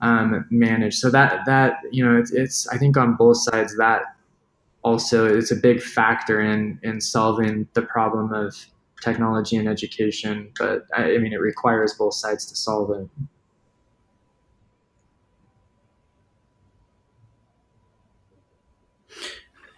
um, 0.00 0.46
managed. 0.50 0.98
So 0.98 1.10
that 1.10 1.44
that 1.46 1.78
you 1.90 2.04
know 2.04 2.16
it's, 2.16 2.32
it's 2.32 2.68
i 2.68 2.78
think 2.78 2.96
on 2.96 3.16
both 3.16 3.38
sides 3.38 3.76
that 3.76 4.02
also 4.82 5.26
it's 5.26 5.50
a 5.50 5.56
big 5.56 5.82
factor 5.82 6.40
in 6.40 6.78
in 6.82 7.00
solving 7.00 7.66
the 7.74 7.82
problem 7.82 8.32
of 8.32 8.54
technology 9.02 9.56
and 9.56 9.68
education. 9.68 10.50
But 10.58 10.86
I, 10.94 11.14
I 11.14 11.18
mean, 11.18 11.32
it 11.32 11.40
requires 11.40 11.94
both 11.94 12.14
sides 12.14 12.46
to 12.46 12.56
solve 12.56 12.90
it. 12.90 13.08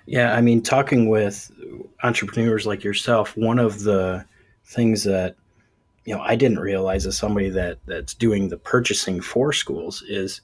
Yeah, 0.06 0.34
I 0.34 0.40
mean, 0.40 0.62
talking 0.62 1.08
with 1.08 1.50
entrepreneurs 2.02 2.66
like 2.66 2.82
yourself, 2.82 3.36
one 3.36 3.58
of 3.58 3.82
the 3.82 4.24
things 4.64 5.04
that 5.04 5.36
you 6.04 6.14
know 6.14 6.22
I 6.22 6.36
didn't 6.36 6.60
realize 6.60 7.06
as 7.06 7.16
somebody 7.18 7.50
that 7.50 7.78
that's 7.86 8.14
doing 8.14 8.48
the 8.48 8.56
purchasing 8.56 9.20
for 9.20 9.52
schools 9.52 10.02
is, 10.08 10.40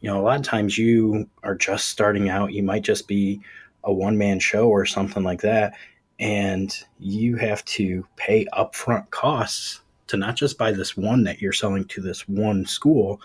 you 0.00 0.10
know, 0.10 0.20
a 0.20 0.22
lot 0.22 0.38
of 0.38 0.44
times 0.44 0.78
you 0.78 1.28
are 1.42 1.56
just 1.56 1.88
starting 1.88 2.28
out. 2.28 2.52
You 2.52 2.62
might 2.62 2.82
just 2.82 3.08
be 3.08 3.40
a 3.84 3.92
one 3.92 4.16
man 4.18 4.38
show 4.40 4.68
or 4.68 4.86
something 4.86 5.24
like 5.24 5.40
that, 5.42 5.74
and 6.20 6.84
you 6.98 7.36
have 7.36 7.64
to 7.64 8.06
pay 8.16 8.46
upfront 8.52 9.08
costs 9.10 9.80
to 10.06 10.16
not 10.16 10.36
just 10.36 10.58
buy 10.58 10.70
this 10.70 10.96
one 10.96 11.24
that 11.24 11.40
you're 11.40 11.52
selling 11.52 11.84
to 11.86 12.00
this 12.00 12.28
one 12.28 12.66
school, 12.66 13.20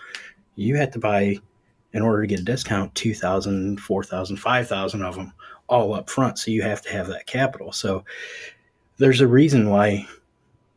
you 0.56 0.76
have 0.76 0.90
to 0.92 0.98
buy 0.98 1.38
in 1.92 2.02
order 2.02 2.22
to 2.22 2.26
get 2.26 2.40
a 2.40 2.44
discount 2.44 2.94
2000 2.94 3.80
4000 3.80 4.36
5000 4.36 5.02
of 5.02 5.14
them 5.14 5.32
all 5.68 5.94
up 5.94 6.08
front 6.08 6.38
so 6.38 6.50
you 6.50 6.62
have 6.62 6.80
to 6.82 6.90
have 6.90 7.06
that 7.08 7.26
capital. 7.26 7.70
So 7.72 8.04
there's 8.98 9.20
a 9.20 9.26
reason 9.26 9.68
why 9.68 10.06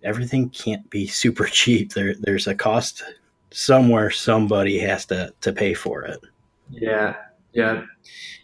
everything 0.03 0.49
can't 0.49 0.89
be 0.89 1.07
super 1.23 1.45
cheap. 1.45 1.93
There 1.93 2.15
there's 2.15 2.47
a 2.47 2.55
cost 2.55 3.03
somewhere 3.51 4.11
somebody 4.11 4.77
has 4.79 5.05
to 5.07 5.33
to 5.41 5.53
pay 5.53 5.73
for 5.73 6.03
it. 6.03 6.19
Yeah, 6.69 7.15
yeah, 7.53 7.83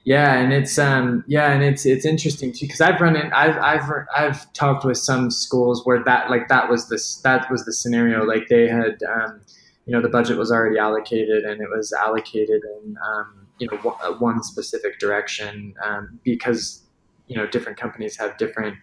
yeah, 0.04 0.36
and 0.36 0.54
it's 0.54 0.78
um 0.78 1.24
yeah, 1.28 1.52
and 1.52 1.64
it's 1.64 1.86
it's 1.86 2.06
interesting 2.06 2.52
too 2.52 2.66
because 2.66 2.82
I've 2.82 3.00
run 3.02 3.16
in 3.16 3.32
I've 3.34 3.58
I've 3.58 3.90
I've 4.16 4.54
talked 4.54 4.86
with 4.86 4.98
some 4.98 5.32
schools 5.32 5.86
where 5.86 6.04
that 6.04 6.30
like 6.30 6.48
that 6.48 6.70
was 6.70 6.90
this 6.90 7.18
that 7.18 7.50
was 7.52 7.66
the 7.66 7.74
scenario 7.74 8.24
like 8.24 8.48
they 8.50 8.68
had 8.68 8.98
um 9.14 9.42
you 9.86 9.94
know 9.94 10.02
the 10.02 10.10
budget 10.10 10.38
was 10.38 10.52
already 10.52 10.80
allocated 10.80 11.44
and 11.44 11.62
it 11.62 11.70
was 11.70 11.94
allocated 11.94 12.62
in 12.84 12.98
um 12.98 13.46
you 13.60 13.68
know 13.68 13.78
one 14.20 14.44
specific 14.44 15.00
direction 15.00 15.74
um, 15.84 16.20
because 16.24 16.84
you 17.28 17.36
know 17.38 17.48
different 17.48 17.78
companies 17.78 18.18
have 18.18 18.38
different 18.38 18.76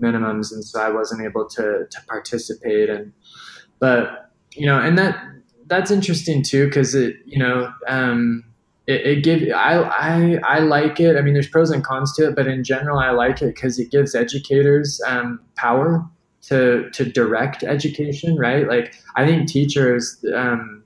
minimums 0.00 0.52
and 0.52 0.64
so 0.64 0.80
I 0.80 0.90
wasn't 0.90 1.22
able 1.22 1.48
to 1.50 1.86
to 1.88 2.02
participate 2.06 2.90
and 2.90 3.12
but 3.78 4.30
you 4.52 4.66
know 4.66 4.78
and 4.78 4.98
that 4.98 5.22
that's 5.66 5.90
interesting 5.90 6.42
too 6.42 6.66
because 6.66 6.94
it 6.94 7.16
you 7.26 7.38
know 7.38 7.72
um, 7.86 8.44
it, 8.88 9.26
it 9.26 9.52
I, 9.52 9.82
I 9.82 10.38
I 10.44 10.58
like 10.60 10.98
it. 10.98 11.16
I 11.16 11.20
mean 11.20 11.34
there's 11.34 11.48
pros 11.48 11.70
and 11.70 11.84
cons 11.84 12.14
to 12.16 12.28
it 12.28 12.34
but 12.34 12.46
in 12.46 12.64
general 12.64 12.98
I 12.98 13.10
like 13.10 13.42
it 13.42 13.54
because 13.54 13.78
it 13.78 13.90
gives 13.90 14.14
educators 14.14 15.00
um, 15.06 15.40
power 15.56 16.04
to 16.42 16.88
to 16.90 17.04
direct 17.04 17.62
education 17.62 18.36
right? 18.36 18.66
Like 18.66 18.94
I 19.14 19.26
think 19.26 19.46
teachers 19.46 20.24
um, 20.34 20.82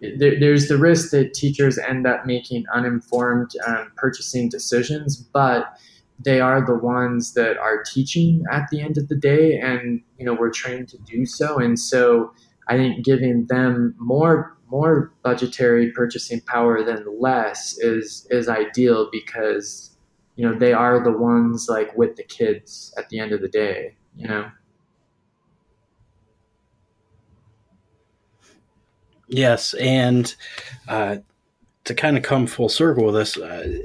there, 0.00 0.38
there's 0.38 0.68
the 0.68 0.78
risk 0.78 1.10
that 1.10 1.34
teachers 1.34 1.78
end 1.78 2.06
up 2.06 2.26
making 2.26 2.64
uninformed 2.72 3.50
um, 3.66 3.90
purchasing 3.96 4.48
decisions 4.48 5.16
but 5.16 5.76
they 6.24 6.40
are 6.40 6.64
the 6.64 6.76
ones 6.76 7.34
that 7.34 7.58
are 7.58 7.82
teaching 7.82 8.44
at 8.52 8.68
the 8.70 8.80
end 8.80 8.96
of 8.96 9.08
the 9.08 9.16
day 9.16 9.58
and 9.58 10.00
you 10.16 10.24
know 10.24 10.34
we're 10.34 10.50
trained 10.50 10.88
to 10.90 10.98
do 10.98 11.26
so. 11.26 11.58
And 11.58 11.78
so 11.78 12.32
i 12.68 12.76
think 12.76 13.04
giving 13.04 13.46
them 13.46 13.96
more 13.98 14.56
more 14.72 15.12
budgetary 15.22 15.92
purchasing 15.92 16.40
power 16.40 16.82
than 16.82 17.04
less 17.20 17.78
is 17.78 18.26
is 18.30 18.48
ideal 18.48 19.10
because 19.12 19.94
you 20.36 20.48
know 20.48 20.58
they 20.58 20.72
are 20.72 21.04
the 21.04 21.12
ones 21.12 21.66
like 21.68 21.94
with 21.94 22.16
the 22.16 22.22
kids 22.24 22.92
at 22.96 23.06
the 23.10 23.18
end 23.18 23.32
of 23.32 23.42
the 23.42 23.48
day 23.48 23.94
you 24.16 24.26
know? 24.26 24.50
Yes 29.28 29.74
and 29.74 30.34
uh, 30.88 31.18
to 31.84 31.94
kind 31.94 32.16
of 32.16 32.22
come 32.22 32.46
full 32.46 32.70
circle 32.70 33.04
with 33.04 33.14
this 33.14 33.36
uh, 33.36 33.78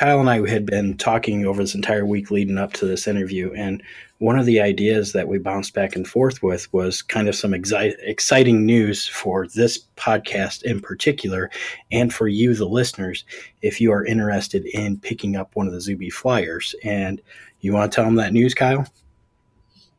Kyle 0.00 0.18
and 0.18 0.30
I 0.30 0.48
had 0.48 0.64
been 0.64 0.96
talking 0.96 1.44
over 1.44 1.62
this 1.62 1.74
entire 1.74 2.06
week 2.06 2.30
leading 2.30 2.56
up 2.56 2.72
to 2.72 2.86
this 2.86 3.06
interview, 3.06 3.52
and 3.52 3.82
one 4.16 4.38
of 4.38 4.46
the 4.46 4.58
ideas 4.58 5.12
that 5.12 5.28
we 5.28 5.36
bounced 5.36 5.74
back 5.74 5.94
and 5.94 6.08
forth 6.08 6.42
with 6.42 6.72
was 6.72 7.02
kind 7.02 7.28
of 7.28 7.34
some 7.34 7.50
exi- 7.50 7.94
exciting 8.00 8.64
news 8.64 9.06
for 9.06 9.46
this 9.48 9.78
podcast 9.98 10.62
in 10.62 10.80
particular, 10.80 11.50
and 11.92 12.14
for 12.14 12.28
you, 12.28 12.54
the 12.54 12.64
listeners, 12.64 13.26
if 13.60 13.78
you 13.78 13.92
are 13.92 14.02
interested 14.02 14.64
in 14.72 14.96
picking 14.96 15.36
up 15.36 15.54
one 15.54 15.66
of 15.66 15.74
the 15.74 15.82
Zuby 15.82 16.08
flyers. 16.08 16.74
And 16.82 17.20
you 17.60 17.74
want 17.74 17.92
to 17.92 17.94
tell 17.94 18.06
them 18.06 18.14
that 18.14 18.32
news, 18.32 18.54
Kyle? 18.54 18.86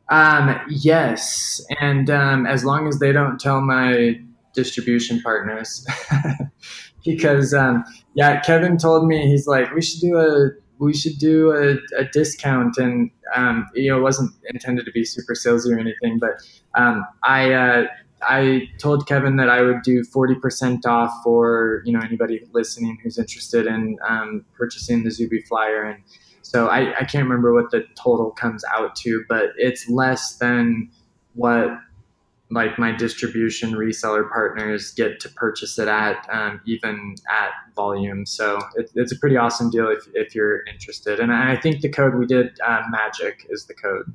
Um, 0.08 0.60
yes, 0.68 1.64
and 1.80 2.10
um, 2.10 2.44
as 2.44 2.64
long 2.64 2.88
as 2.88 2.98
they 2.98 3.12
don't 3.12 3.38
tell 3.38 3.60
my 3.60 4.20
distribution 4.54 5.20
partners, 5.22 5.86
because 7.04 7.54
um, 7.54 7.84
yeah, 8.14 8.40
Kevin 8.40 8.76
told 8.76 9.06
me 9.06 9.26
he's 9.26 9.46
like 9.46 9.72
we 9.74 9.82
should 9.82 10.00
do 10.00 10.18
a 10.18 10.50
we 10.78 10.92
should 10.92 11.18
do 11.18 11.52
a, 11.52 11.76
a 12.00 12.04
discount, 12.12 12.76
and 12.76 13.10
um, 13.34 13.66
you 13.74 13.90
know 13.90 13.98
it 13.98 14.02
wasn't 14.02 14.32
intended 14.46 14.84
to 14.84 14.92
be 14.92 15.04
super 15.04 15.34
salesy 15.34 15.74
or 15.74 15.78
anything, 15.78 16.18
but 16.18 16.42
um, 16.74 17.04
I. 17.22 17.52
Uh, 17.52 17.86
I 18.24 18.68
told 18.78 19.08
Kevin 19.08 19.34
that 19.38 19.48
I 19.48 19.62
would 19.62 19.82
do 19.82 20.02
40% 20.02 20.86
off 20.86 21.12
for, 21.24 21.82
you 21.84 21.92
know, 21.92 21.98
anybody 21.98 22.40
listening 22.52 22.98
who's 23.02 23.18
interested 23.18 23.66
in 23.66 23.98
um, 24.08 24.44
purchasing 24.54 25.02
the 25.02 25.10
Zuby 25.10 25.40
flyer. 25.40 25.82
And 25.82 26.04
so 26.42 26.68
I, 26.68 26.96
I 26.96 27.04
can't 27.04 27.24
remember 27.24 27.52
what 27.52 27.70
the 27.70 27.84
total 27.96 28.30
comes 28.30 28.64
out 28.72 28.94
to, 28.96 29.24
but 29.28 29.50
it's 29.56 29.88
less 29.88 30.36
than 30.36 30.90
what 31.34 31.70
like 32.52 32.78
my 32.78 32.92
distribution 32.92 33.72
reseller 33.72 34.28
partners 34.30 34.92
get 34.92 35.20
to 35.20 35.28
purchase 35.30 35.78
it 35.78 35.88
at 35.88 36.26
um, 36.30 36.60
even 36.66 37.14
at 37.30 37.50
volume. 37.74 38.26
So 38.26 38.58
it, 38.76 38.90
it's 38.94 39.12
a 39.12 39.18
pretty 39.18 39.36
awesome 39.36 39.70
deal 39.70 39.88
if, 39.88 40.06
if 40.14 40.34
you're 40.34 40.64
interested. 40.66 41.18
And 41.18 41.32
I 41.32 41.56
think 41.56 41.80
the 41.80 41.88
code 41.88 42.14
we 42.14 42.26
did, 42.26 42.58
uh, 42.64 42.82
Magic, 42.90 43.46
is 43.48 43.66
the 43.66 43.74
code. 43.74 44.12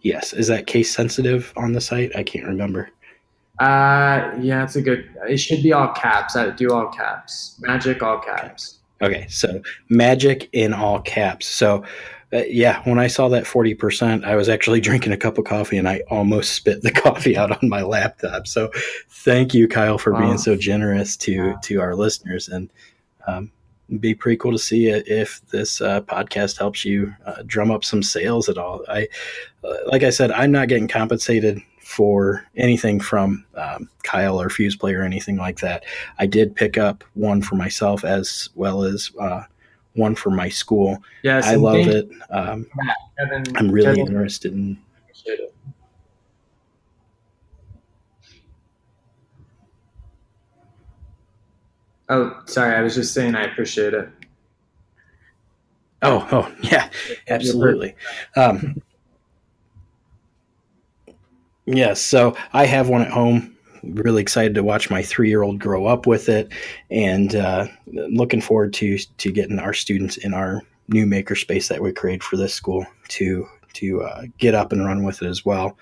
Yes. 0.00 0.32
Is 0.32 0.46
that 0.46 0.66
case 0.66 0.90
sensitive 0.94 1.52
on 1.56 1.72
the 1.72 1.80
site? 1.80 2.16
I 2.16 2.22
can't 2.22 2.46
remember. 2.46 2.88
Uh, 3.58 4.32
yeah, 4.40 4.64
it's 4.64 4.74
a 4.76 4.80
good. 4.80 5.10
It 5.28 5.36
should 5.36 5.62
be 5.62 5.74
all 5.74 5.92
caps. 5.92 6.34
I 6.34 6.48
do 6.48 6.72
all 6.72 6.88
caps. 6.88 7.56
Magic, 7.60 8.02
all 8.02 8.18
caps. 8.18 8.78
Okay, 9.02 9.26
so 9.28 9.60
magic 9.90 10.48
in 10.52 10.72
all 10.72 11.00
caps. 11.02 11.46
So 11.46 11.84
uh, 12.32 12.42
yeah, 12.48 12.82
when 12.84 12.98
I 12.98 13.08
saw 13.08 13.28
that 13.28 13.44
40%, 13.44 14.24
I 14.24 14.36
was 14.36 14.48
actually 14.48 14.80
drinking 14.88 15.12
a 15.12 15.16
cup 15.16 15.38
of 15.38 15.44
coffee 15.44 15.78
and 15.78 15.88
I 15.88 16.02
almost 16.08 16.52
spit 16.52 16.82
the 16.82 16.90
coffee 16.92 17.36
out 17.36 17.62
on 17.62 17.68
my 17.68 17.82
laptop. 17.82 18.46
So 18.46 18.70
thank 19.08 19.54
you, 19.54 19.68
Kyle, 19.68 19.98
for 19.98 20.12
wow. 20.12 20.20
being 20.20 20.38
so 20.38 20.56
generous 20.56 21.16
to, 21.18 21.56
to 21.62 21.80
our 21.80 21.94
listeners. 21.94 22.48
And 22.48 22.70
um, 23.26 23.50
be 23.98 24.14
pretty 24.14 24.36
cool 24.36 24.52
to 24.52 24.58
see 24.58 24.88
if 24.88 25.40
this 25.48 25.80
uh, 25.80 26.02
podcast 26.02 26.58
helps 26.58 26.84
you 26.84 27.12
uh, 27.26 27.42
drum 27.46 27.70
up 27.70 27.84
some 27.84 28.02
sales 28.02 28.48
at 28.48 28.58
all. 28.58 28.84
I, 28.88 29.08
uh, 29.64 29.76
like 29.86 30.04
I 30.04 30.10
said, 30.10 30.30
I'm 30.30 30.52
not 30.52 30.68
getting 30.68 30.88
compensated 30.88 31.60
for 31.80 32.46
anything 32.56 33.00
from 33.00 33.44
um, 33.56 33.88
Kyle 34.04 34.40
or 34.40 34.48
Fuze 34.48 34.78
Play 34.78 34.94
or 34.94 35.02
anything 35.02 35.36
like 35.36 35.58
that. 35.58 35.84
I 36.20 36.26
did 36.26 36.54
pick 36.54 36.78
up 36.78 37.02
one 37.14 37.42
for 37.42 37.56
myself 37.56 38.04
as 38.04 38.48
well 38.54 38.84
as 38.84 39.10
uh, 39.18 39.42
one 39.94 40.14
for 40.14 40.30
my 40.30 40.48
school. 40.48 41.02
Yes, 41.22 41.46
I 41.46 41.56
love 41.56 41.88
it. 41.88 42.10
Um, 42.30 42.66
Kevin, 43.18 43.44
I'm 43.56 43.70
really 43.70 43.96
Kevin, 43.96 44.06
interested 44.06 44.52
in. 44.52 44.78
Oh, 52.08 52.40
sorry. 52.46 52.74
I 52.74 52.82
was 52.82 52.96
just 52.96 53.14
saying 53.14 53.36
I 53.36 53.44
appreciate 53.44 53.94
it. 53.94 54.08
Oh, 56.02 56.26
oh, 56.32 56.52
yeah, 56.62 56.88
absolutely. 57.28 57.94
Um, 58.36 58.82
yes, 61.66 61.76
yeah, 61.76 61.94
so 61.94 62.36
I 62.52 62.66
have 62.66 62.88
one 62.88 63.02
at 63.02 63.12
home 63.12 63.56
really 63.82 64.22
excited 64.22 64.54
to 64.54 64.62
watch 64.62 64.90
my 64.90 65.02
three 65.02 65.28
year 65.28 65.42
old 65.42 65.58
grow 65.58 65.86
up 65.86 66.06
with 66.06 66.28
it, 66.28 66.52
and 66.90 67.34
uh, 67.34 67.66
looking 67.86 68.40
forward 68.40 68.72
to 68.74 68.98
to 68.98 69.32
getting 69.32 69.58
our 69.58 69.72
students 69.72 70.16
in 70.16 70.34
our 70.34 70.62
new 70.88 71.06
makerspace 71.06 71.68
that 71.68 71.80
we 71.80 71.92
create 71.92 72.22
for 72.22 72.36
this 72.36 72.54
school 72.54 72.86
to 73.08 73.46
to 73.74 74.02
uh, 74.02 74.22
get 74.38 74.54
up 74.54 74.72
and 74.72 74.84
run 74.84 75.04
with 75.04 75.22
it 75.22 75.28
as 75.28 75.44
well. 75.44 75.76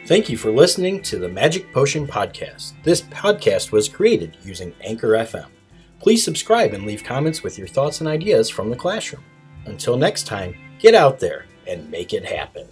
Thank 0.07 0.29
you 0.29 0.37
for 0.37 0.53
listening 0.53 1.03
to 1.03 1.19
the 1.19 1.29
Magic 1.29 1.73
Potion 1.73 2.07
Podcast. 2.07 2.75
This 2.85 3.01
podcast 3.01 3.73
was 3.73 3.89
created 3.89 4.37
using 4.45 4.73
Anchor 4.81 5.09
FM. 5.09 5.49
Please 5.99 6.23
subscribe 6.23 6.75
and 6.75 6.87
leave 6.87 7.03
comments 7.03 7.43
with 7.43 7.59
your 7.59 7.67
thoughts 7.67 8.01
and 8.01 8.09
ideas 8.09 8.49
from 8.49 8.71
the 8.71 8.77
classroom. 8.77 9.25
Until 9.65 9.97
next 9.97 10.25
time, 10.25 10.55
get 10.79 10.95
out 10.95 11.19
there 11.19 11.47
and 11.67 11.91
make 11.91 12.13
it 12.13 12.25
happen. 12.25 12.69